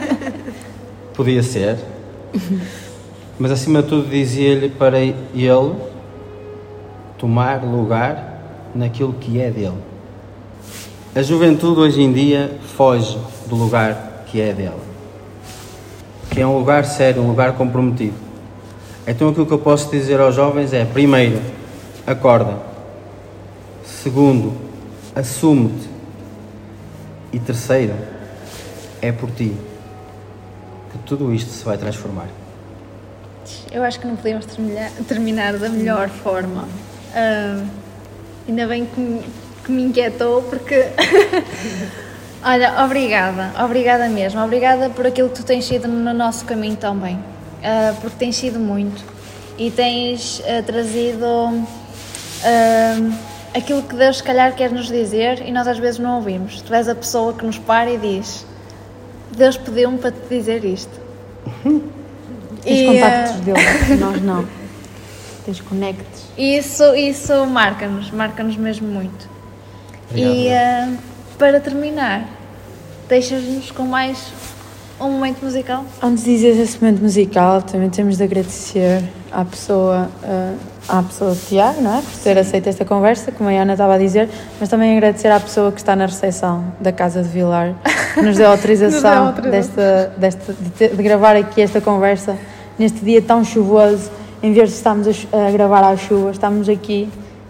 Podia 1.14 1.42
ser. 1.42 1.78
Mas 3.38 3.50
acima 3.50 3.82
de 3.82 3.88
tudo 3.88 4.08
dizia-lhe 4.08 4.68
para 4.68 5.00
ele 5.00 5.74
tomar 7.18 7.64
lugar 7.64 8.40
naquilo 8.74 9.12
que 9.14 9.40
é 9.40 9.50
dele. 9.50 9.78
A 11.14 11.22
juventude 11.22 11.80
hoje 11.80 12.02
em 12.02 12.12
dia 12.12 12.58
foge 12.76 13.16
do 13.46 13.54
lugar 13.54 14.24
que 14.26 14.40
é 14.40 14.52
dela, 14.52 14.80
que 16.30 16.40
é 16.40 16.46
um 16.46 16.58
lugar 16.58 16.84
sério, 16.84 17.22
um 17.22 17.28
lugar 17.28 17.52
comprometido. 17.52 18.14
Então 19.06 19.28
aquilo 19.28 19.46
que 19.46 19.52
eu 19.52 19.58
posso 19.58 19.90
dizer 19.90 20.20
aos 20.20 20.34
jovens 20.34 20.72
é: 20.72 20.84
primeiro, 20.84 21.40
acorda. 22.06 22.73
Segundo, 24.04 24.52
assume-te. 25.16 25.88
E 27.32 27.38
terceiro, 27.38 27.94
é 29.00 29.10
por 29.10 29.30
ti 29.30 29.56
que 30.92 30.98
tudo 31.06 31.32
isto 31.32 31.50
se 31.50 31.64
vai 31.64 31.78
transformar. 31.78 32.26
Eu 33.72 33.82
acho 33.82 33.98
que 33.98 34.06
não 34.06 34.14
podíamos 34.14 34.44
terminar, 35.08 35.54
da 35.56 35.70
melhor 35.70 36.10
forma. 36.10 36.68
Ah, 37.14 37.64
ainda 38.46 38.66
bem 38.66 38.84
que, 38.84 39.00
me- 39.00 39.22
que 39.64 39.72
me 39.72 39.84
inquietou, 39.84 40.42
porque. 40.42 40.84
Olha, 42.44 42.84
obrigada, 42.84 43.54
obrigada 43.64 44.06
mesmo. 44.10 44.38
Obrigada 44.44 44.90
por 44.90 45.06
aquilo 45.06 45.30
que 45.30 45.36
tu 45.36 45.44
tens 45.44 45.64
sido 45.64 45.88
no 45.88 46.12
nosso 46.12 46.44
caminho 46.44 46.76
também. 46.76 47.18
Ah, 47.62 47.94
porque 48.02 48.16
tens 48.18 48.36
sido 48.36 48.60
muito. 48.60 49.02
E 49.56 49.70
tens 49.70 50.42
ah, 50.46 50.62
trazido 50.62 51.24
ah, 52.44 53.33
aquilo 53.54 53.82
que 53.82 53.94
Deus, 53.94 54.18
se 54.18 54.22
calhar, 54.22 54.54
quer 54.54 54.70
nos 54.70 54.88
dizer 54.88 55.46
e 55.46 55.52
nós 55.52 55.66
às 55.66 55.78
vezes 55.78 55.98
não 55.98 56.16
ouvimos. 56.16 56.60
Tu 56.60 56.74
és 56.74 56.88
a 56.88 56.94
pessoa 56.94 57.32
que 57.32 57.46
nos 57.46 57.58
para 57.58 57.90
e 57.90 57.98
diz: 57.98 58.44
Deus 59.36 59.56
pediu-me 59.56 59.98
para 59.98 60.10
te 60.10 60.28
dizer 60.28 60.64
isto. 60.64 61.00
Tens 62.62 62.80
E, 62.80 62.86
contactos 62.86 63.32
ah, 63.32 63.44
dele, 63.44 63.96
nós 64.00 64.22
não. 64.22 64.48
Tens 65.44 65.60
conectos. 65.60 66.22
Isso, 66.38 66.94
isso 66.94 67.46
marca-nos, 67.46 68.10
marca-nos 68.10 68.56
mesmo 68.56 68.88
muito. 68.88 69.28
Obrigado, 70.10 70.34
e 70.34 70.52
ah, 70.52 70.92
para 71.38 71.60
terminar, 71.60 72.26
deixas-nos 73.08 73.70
com 73.70 73.82
mais 73.82 74.32
um 75.00 75.10
momento 75.10 75.44
musical? 75.44 75.84
Antes 76.02 76.24
de 76.24 76.30
dizer 76.30 76.60
esse 76.60 76.80
momento 76.80 77.02
musical, 77.02 77.62
também 77.62 77.90
temos 77.90 78.16
de 78.16 78.22
agradecer 78.22 79.02
à 79.30 79.44
pessoa, 79.44 80.08
eh, 80.22 80.54
à 80.88 81.02
pessoa 81.02 81.30
do 81.32 81.36
Tiago, 81.48 81.80
não 81.80 81.98
é? 81.98 82.02
Por 82.02 82.20
ter 82.22 82.36
aceito 82.38 82.68
esta 82.68 82.84
conversa, 82.84 83.32
como 83.32 83.48
a 83.48 83.52
Ana 83.52 83.72
estava 83.72 83.94
a 83.94 83.98
dizer, 83.98 84.28
mas 84.60 84.68
também 84.68 84.96
agradecer 84.96 85.28
à 85.28 85.40
pessoa 85.40 85.72
que 85.72 85.78
está 85.80 85.96
na 85.96 86.06
recepção 86.06 86.64
da 86.80 86.92
Casa 86.92 87.22
de 87.22 87.28
Vilar, 87.28 87.74
que 88.14 88.22
nos 88.22 88.36
deu 88.36 88.48
autorização, 88.50 89.28
autorização. 89.28 89.50
Desta, 89.50 90.12
desta, 90.18 90.52
de, 90.52 90.70
ter- 90.70 90.94
de 90.96 91.02
gravar 91.02 91.36
aqui 91.36 91.62
esta 91.62 91.80
conversa 91.80 92.36
neste 92.78 93.00
dia 93.04 93.22
tão 93.22 93.44
chuvoso. 93.44 94.10
Em 94.42 94.52
vez 94.52 94.68
de 94.68 94.74
estarmos 94.76 95.06
a, 95.32 95.48
a 95.48 95.50
gravar 95.50 95.82
à 95.84 95.96
chuva, 95.96 96.30
estamos 96.30 96.68
aqui 96.68 97.08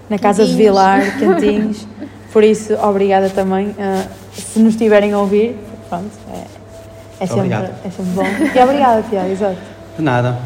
na 0.09 0.17
Casa 0.19 0.47
de. 0.47 0.55
Vilar, 0.55 1.01
quentinhos. 1.19 1.87
Por 2.33 2.45
isso, 2.45 2.75
obrigada 2.83 3.29
também. 3.31 3.75
eh, 3.79 4.05
se 4.33 4.59
nos 4.61 4.75
estiverem 4.75 5.13
a 5.13 5.19
ouvir, 5.19 5.57
pronto, 5.89 6.11
é, 6.33 7.25
é 7.25 7.27
sempre, 7.27 7.53
é 7.53 7.91
sempre 7.91 8.13
bom. 8.15 8.25
E 8.55 8.63
obrigada, 8.63 9.03
Tiago, 9.09 9.31
exato. 9.31 9.57
De 9.97 10.03
nada. 10.05 10.37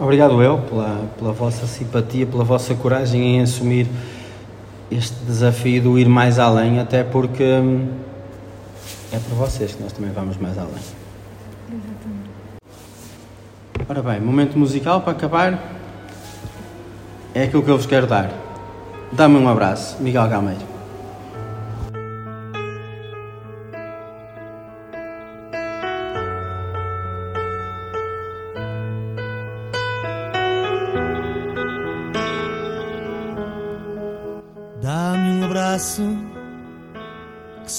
Obrigado 0.00 0.42
eu 0.42 0.56
pela, 0.56 1.04
pela 1.18 1.30
vossa 1.30 1.66
simpatia, 1.66 2.24
pela 2.24 2.42
vossa 2.42 2.74
coragem 2.74 3.36
em 3.36 3.42
assumir 3.42 3.86
este 4.90 5.14
desafio 5.26 5.82
do 5.82 5.98
ir 5.98 6.08
mais 6.08 6.38
além, 6.38 6.80
até 6.80 7.04
porque 7.04 7.44
hum, 7.44 7.86
é 9.12 9.18
por 9.18 9.34
vocês 9.34 9.74
que 9.74 9.82
nós 9.82 9.92
também 9.92 10.10
vamos 10.10 10.38
mais 10.38 10.56
além. 10.56 10.82
Ora 13.86 14.02
bem, 14.02 14.20
momento 14.22 14.58
musical 14.58 15.02
para 15.02 15.12
acabar 15.12 15.62
é 17.34 17.42
aquilo 17.42 17.62
que 17.62 17.70
eu 17.70 17.76
vos 17.76 17.84
quero 17.84 18.06
dar. 18.06 18.30
Dá-me 19.12 19.36
um 19.36 19.50
abraço, 19.50 19.98
Miguel 20.00 20.26
Gameiro. 20.28 20.69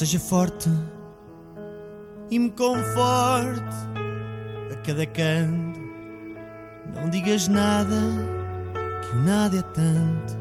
Seja 0.02 0.20
forte 0.20 0.68
e 2.32 2.40
me 2.40 2.50
conforte 2.50 3.76
a 4.72 4.76
cada 4.84 5.06
canto. 5.06 5.80
Não 6.96 7.08
digas 7.08 7.48
nada, 7.48 8.02
que 9.04 9.16
o 9.16 9.20
nada 9.20 9.60
é 9.60 9.62
tanto 9.62 10.40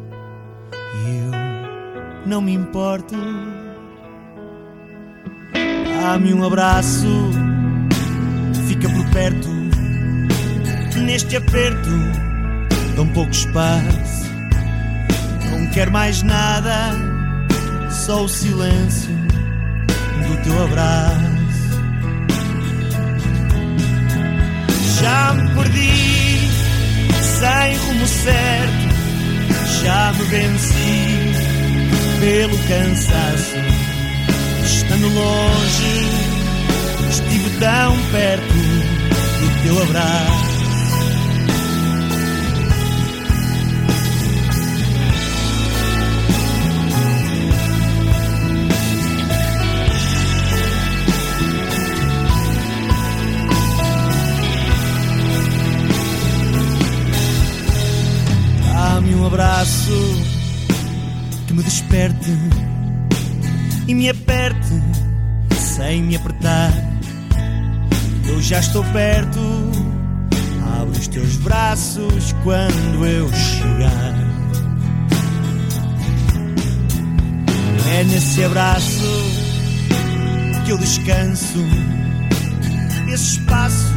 e 0.73 1.19
eu 1.19 2.27
não 2.27 2.41
me 2.41 2.55
importo. 2.55 3.15
Dá-me 6.01 6.33
um 6.33 6.43
abraço, 6.43 7.31
fica 8.67 8.89
por 8.89 9.11
perto, 9.11 9.49
neste 11.05 11.37
aperto, 11.37 11.91
tão 12.97 13.07
pouco 13.09 13.31
espaço. 13.31 14.25
Não 15.51 15.71
quero 15.71 15.93
mais 15.93 16.23
nada, 16.23 16.95
só 17.91 18.25
o 18.25 18.29
silêncio 18.29 19.30
do 20.21 20.37
teu 20.43 20.65
abraço. 20.65 21.41
Já 25.01 25.33
me 25.33 25.49
perdi, 25.55 26.51
sem 27.23 27.77
rumo 27.77 28.07
certo, 28.07 28.89
já 29.83 30.13
me 30.13 30.25
venci 30.25 31.33
pelo 32.21 32.59
cansaço. 32.69 33.57
Estando 34.65 35.09
longe, 35.09 36.07
estive 37.11 37.51
tão 37.59 37.97
perto 38.13 38.55
do 39.41 39.63
teu 39.63 39.83
abraço. 39.83 40.50
Desperte 61.91 62.31
e 63.89 63.95
me 63.95 64.09
aperte 64.09 64.81
sem 65.59 66.05
me 66.05 66.17
apertar. 66.17 66.73
Eu 68.29 68.41
já 68.41 68.61
estou 68.61 68.85
perto. 68.85 69.41
Abre 70.81 70.99
os 70.99 71.09
teus 71.09 71.37
braços 71.39 72.33
quando 72.45 73.07
eu 73.07 73.29
chegar. 73.33 74.15
É 77.99 78.05
nesse 78.05 78.45
abraço 78.45 79.05
que 80.65 80.71
eu 80.71 80.79
descanso. 80.79 81.59
Esse 83.13 83.39
espaço 83.39 83.93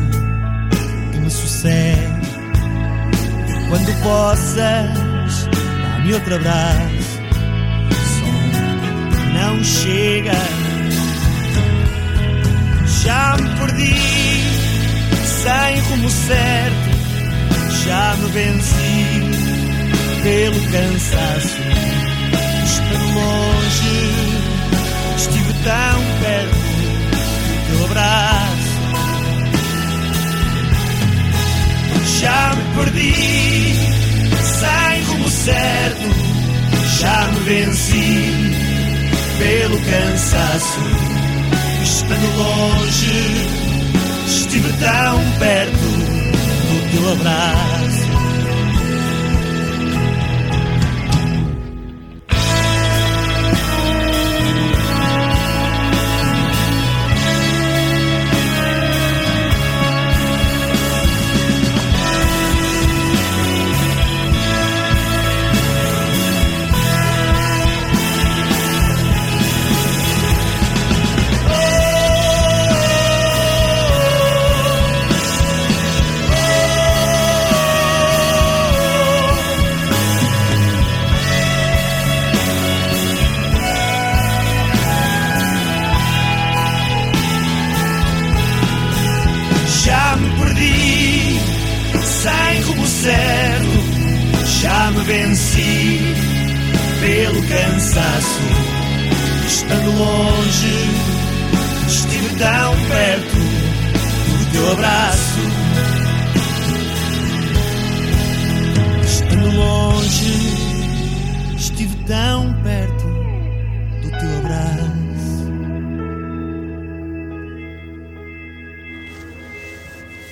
que 1.11 1.19
me 1.19 1.29
sucede. 1.29 2.33
Quando 3.69 4.03
possas, 4.03 5.47
dá-me 5.81 6.13
outro 6.13 6.35
abraço. 6.35 7.02
Não 9.53 9.63
chega. 9.63 10.33
Já 13.03 13.37
me 13.39 13.49
perdi, 13.59 13.93
sem 15.43 15.79
rumo 15.81 16.09
certo. 16.09 16.89
Já 17.85 18.15
me 18.17 18.31
venci 18.31 19.21
pelo 20.23 20.59
cansaço. 20.71 21.57
Estando 22.65 23.13
longe, 23.13 23.95
estive 25.17 25.53
tão 25.63 26.01
perto 26.19 26.55
do 27.45 27.67
teu 27.67 27.85
abraço. 27.85 28.73
Já 32.21 32.55
me 32.55 32.63
perdi, 32.75 33.13
sem 34.41 35.03
rumo 35.03 35.29
certo. 35.29 36.33
Já 36.99 37.27
me 37.27 37.39
venci 37.41 38.42
pelo 39.37 39.79
cansaço. 39.81 40.79
Estando 41.83 42.37
longe, 42.37 43.47
estive 44.27 44.71
tão 44.73 45.19
perto 45.39 45.87
do 46.67 46.91
teu 46.91 47.11
abraço. 47.13 47.82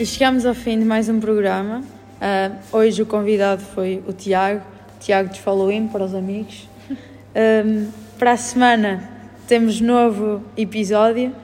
E 0.01 0.05
chegamos 0.07 0.47
ao 0.47 0.55
fim 0.55 0.79
de 0.79 0.83
mais 0.83 1.07
um 1.09 1.19
programa. 1.19 1.81
Uh, 1.81 2.75
hoje 2.75 3.03
o 3.03 3.05
convidado 3.05 3.61
foi 3.61 4.03
o 4.07 4.11
Tiago. 4.11 4.63
O 4.95 4.99
Tiago 4.99 5.31
de 5.31 5.39
Halloween 5.41 5.87
para 5.89 6.03
os 6.03 6.15
amigos. 6.15 6.67
Um, 7.35 7.87
para 8.17 8.31
a 8.31 8.37
semana 8.37 9.07
temos 9.47 9.79
novo 9.79 10.41
episódio. 10.57 11.35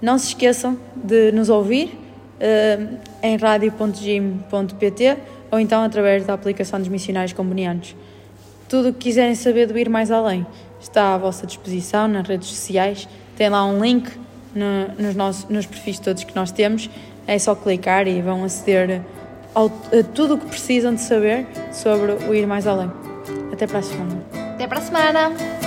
Não 0.00 0.18
se 0.18 0.28
esqueçam 0.28 0.78
de 0.96 1.30
nos 1.32 1.50
ouvir 1.50 1.88
uh, 2.40 2.98
em 3.22 3.36
radio.gim.pt 3.36 5.18
ou 5.50 5.60
então 5.60 5.82
através 5.82 6.24
da 6.24 6.32
aplicação 6.32 6.78
dos 6.78 6.88
missionários 6.88 7.34
combonianos. 7.34 7.94
Tudo 8.66 8.88
o 8.88 8.92
que 8.94 9.00
quiserem 9.00 9.34
saber 9.34 9.66
do 9.66 9.78
ir 9.78 9.90
mais 9.90 10.10
além 10.10 10.46
está 10.80 11.14
à 11.14 11.18
vossa 11.18 11.46
disposição 11.46 12.08
nas 12.08 12.26
redes 12.26 12.48
sociais. 12.48 13.06
Tem 13.36 13.50
lá 13.50 13.62
um 13.66 13.78
link 13.78 14.10
no, 14.54 14.88
nos, 14.98 15.14
nossos, 15.14 15.50
nos 15.50 15.66
perfis 15.66 15.98
todos 15.98 16.24
que 16.24 16.34
nós 16.34 16.50
temos 16.50 16.88
é 17.30 17.38
só 17.38 17.54
clicar 17.54 18.08
e 18.08 18.20
vão 18.20 18.42
aceder 18.42 19.02
ao, 19.54 19.66
a 19.66 20.02
tudo 20.12 20.34
o 20.34 20.38
que 20.38 20.46
precisam 20.46 20.92
de 20.92 21.00
saber 21.00 21.46
sobre 21.70 22.10
o 22.10 22.34
Ir 22.34 22.44
Mais 22.44 22.66
Além. 22.66 22.90
Até 23.52 23.68
para 23.68 23.78
a 23.78 23.82
semana. 23.82 24.24
Até 24.54 24.66
para 24.66 24.78
a 24.78 24.82
semana! 24.82 25.59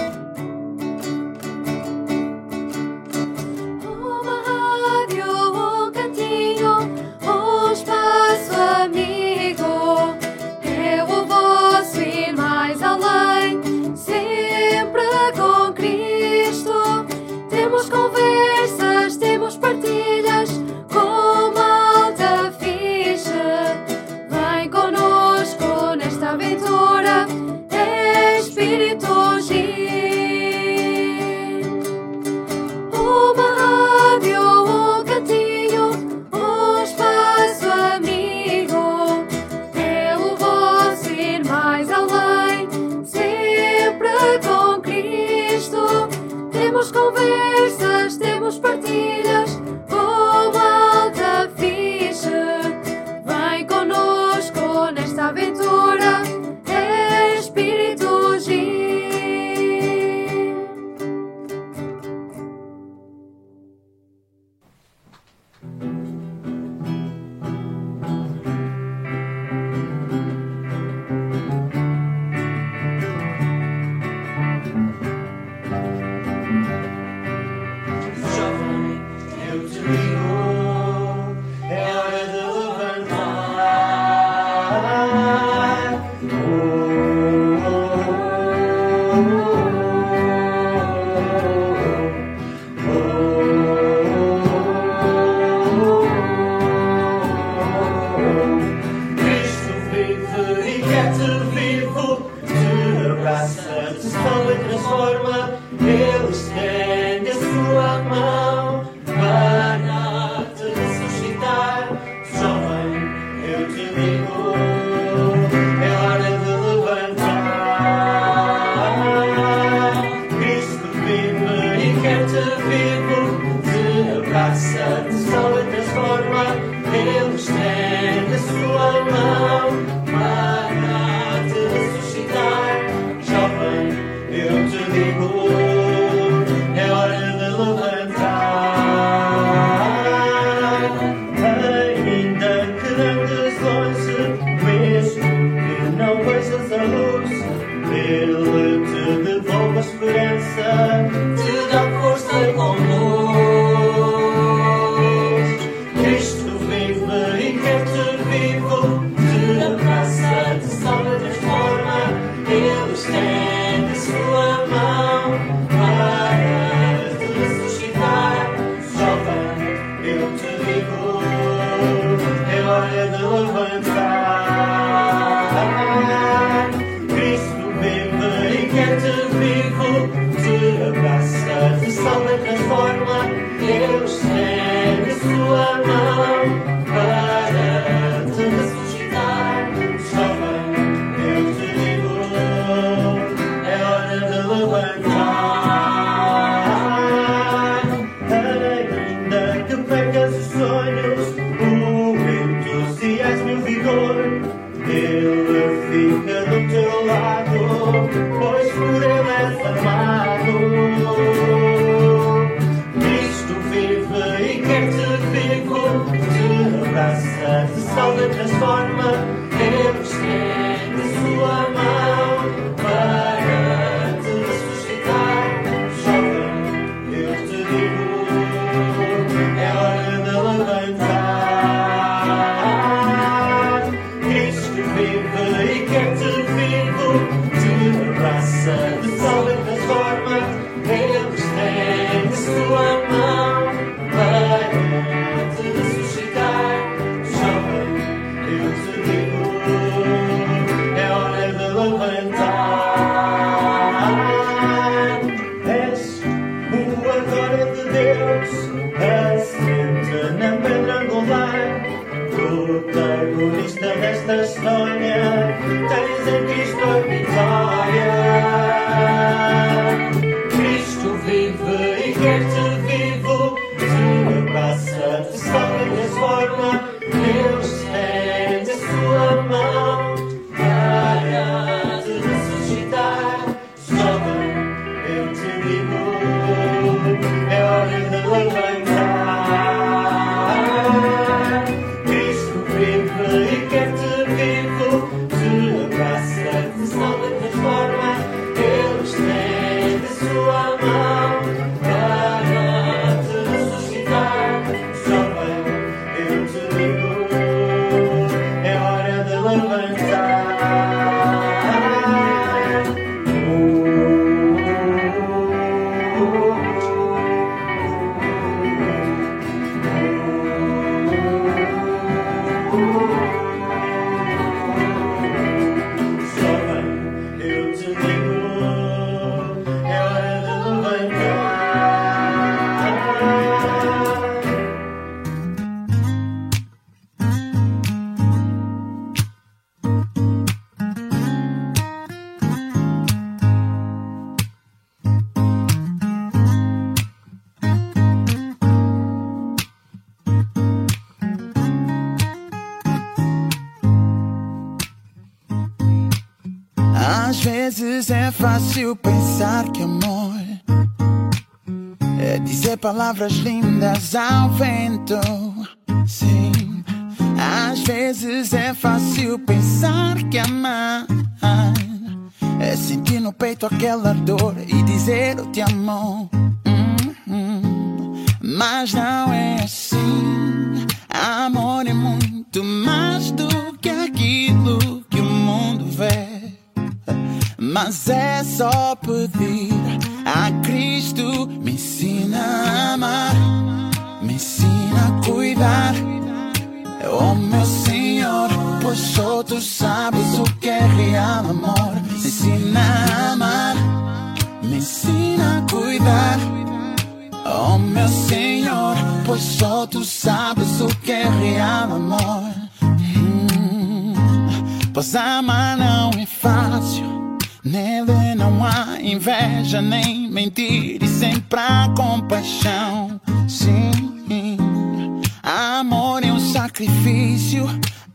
Palavras 362.84 363.32
lindas 363.46 363.62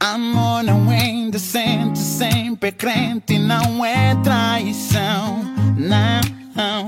Amor 0.00 0.62
não 0.62 0.92
é 0.92 1.08
indecente, 1.10 1.98
sempre 1.98 2.68
é 2.68 2.72
crente 2.72 3.36
não 3.36 3.84
é 3.84 4.14
traição. 4.22 5.42
Não, 5.76 6.86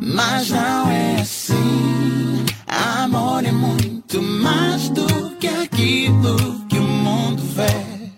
mas 0.00 0.48
não 0.48 0.90
é 0.90 1.20
assim. 1.20 2.46
Amor 2.66 3.44
é 3.44 3.52
muito 3.52 4.22
mais 4.22 4.88
do 4.88 5.36
que 5.38 5.46
aquilo 5.46 6.66
que 6.70 6.78
o 6.78 6.82
mundo 6.82 7.42
vê. 7.54 8.10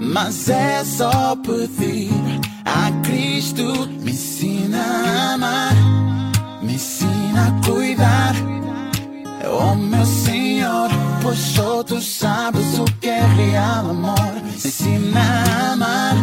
Mas 0.00 0.48
é 0.48 0.82
só 0.84 1.36
pedir 1.36 2.10
a 2.64 2.90
Cristo 3.04 3.88
me 4.02 4.10
ensina 4.10 4.82
a 4.82 5.34
amar, 5.34 5.74
me 6.62 6.74
ensina 6.74 7.46
a 7.46 7.64
cuidar. 7.64 8.34
Oh 9.46 9.93
só 11.36 11.82
tu 11.82 12.00
sabes 12.00 12.78
o 12.78 12.84
que 13.00 13.08
é 13.08 13.24
real 13.26 13.90
amor. 13.90 14.34
Me 14.44 14.54
ensina 14.54 15.20
a 15.20 15.72
amar, 15.72 16.14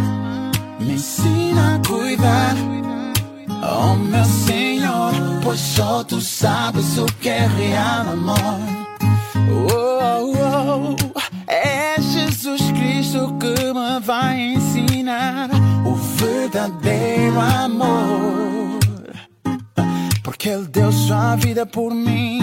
me 0.80 0.94
ensina 0.94 1.76
a 1.76 1.88
cuidar. 1.88 2.56
Oh 3.64 3.96
meu 3.96 4.26
Senhor, 4.26 5.14
pois 5.44 5.60
só 5.60 6.04
tu 6.04 6.20
sabes 6.22 6.98
o 6.98 7.06
que 7.06 7.30
é 7.30 7.48
real 7.48 8.10
amor. 8.10 8.38
Oh, 9.70 10.34
oh, 10.34 10.96
oh. 11.16 11.22
É 11.48 11.96
Jesus 12.00 12.62
Cristo 12.72 13.38
que 13.40 13.74
me 13.74 14.00
vai 14.02 14.40
ensinar 14.54 15.50
o 15.86 15.94
verdadeiro 15.94 17.40
amor. 17.40 18.80
Porque 20.24 20.50
Ele 20.50 20.68
deu 20.68 20.92
sua 20.92 21.36
vida 21.36 21.66
por 21.66 21.94
mim 21.94 22.42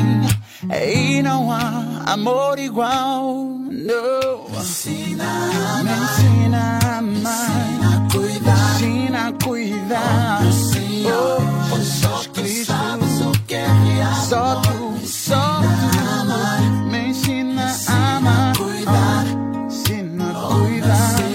e 0.62 1.22
não 1.22 1.52
há 1.52 2.12
amor 2.12 2.59
igual. 2.59 3.59
Não. 3.70 4.48
Me 4.50 4.59
ensina 4.59 5.24
a 5.24 5.78
amar, 5.78 5.84
me 5.84 5.92
ensina 5.92 6.78
a 6.82 6.98
amar, 6.98 7.12
me 7.12 7.18
ensina 7.18 7.96
a 7.96 8.12
cuidar, 8.12 8.80
me 8.80 8.86
ensina 8.86 9.28
a 9.28 9.32
cuidar. 9.44 10.40
Oh, 10.42 10.52
Senhor, 10.52 11.38
oh, 11.72 11.84
só 11.84 12.22
tu 12.32 12.64
sabes 12.64 13.20
o 13.20 13.32
que 13.46 13.54
é 13.54 13.66
real. 13.66 14.14
Só 14.28 14.61
tu, 14.62 15.06
só 15.06 15.61
tu 15.61 16.90
me 16.90 17.09
ensina 17.09 17.72
a 17.86 18.16
amar, 18.16 18.56
cuidar, 18.56 19.24
ensina 19.66 20.30
a 20.30 20.54
cuidar. 20.54 21.28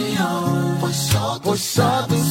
Pois 0.82 0.96
só 0.96 1.40
tu 1.40 1.58
sabes, 1.58 2.24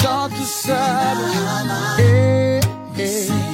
só 0.00 0.28
tu 0.28 0.44
sabes. 0.44 1.98
Eh, 1.98 2.60
eh. 2.98 3.51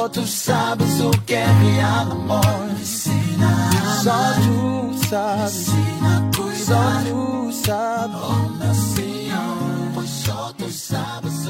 Só 0.00 0.08
tu 0.08 0.26
sabes 0.26 1.00
o 1.00 1.10
que 1.26 1.34
é 1.34 1.44
real 1.44 2.12
amor. 2.12 2.40
Só 4.02 4.32
tu 4.40 4.98
sabes, 5.06 5.66
só 6.64 7.02
tu 7.04 7.52
sabes. 7.52 8.16
Oh, 8.16 8.48
meu 8.58 8.74
Senhor, 8.74 9.92
pois 9.92 10.08
só 10.08 10.52
tu 10.56 10.70
sabes 10.70 11.46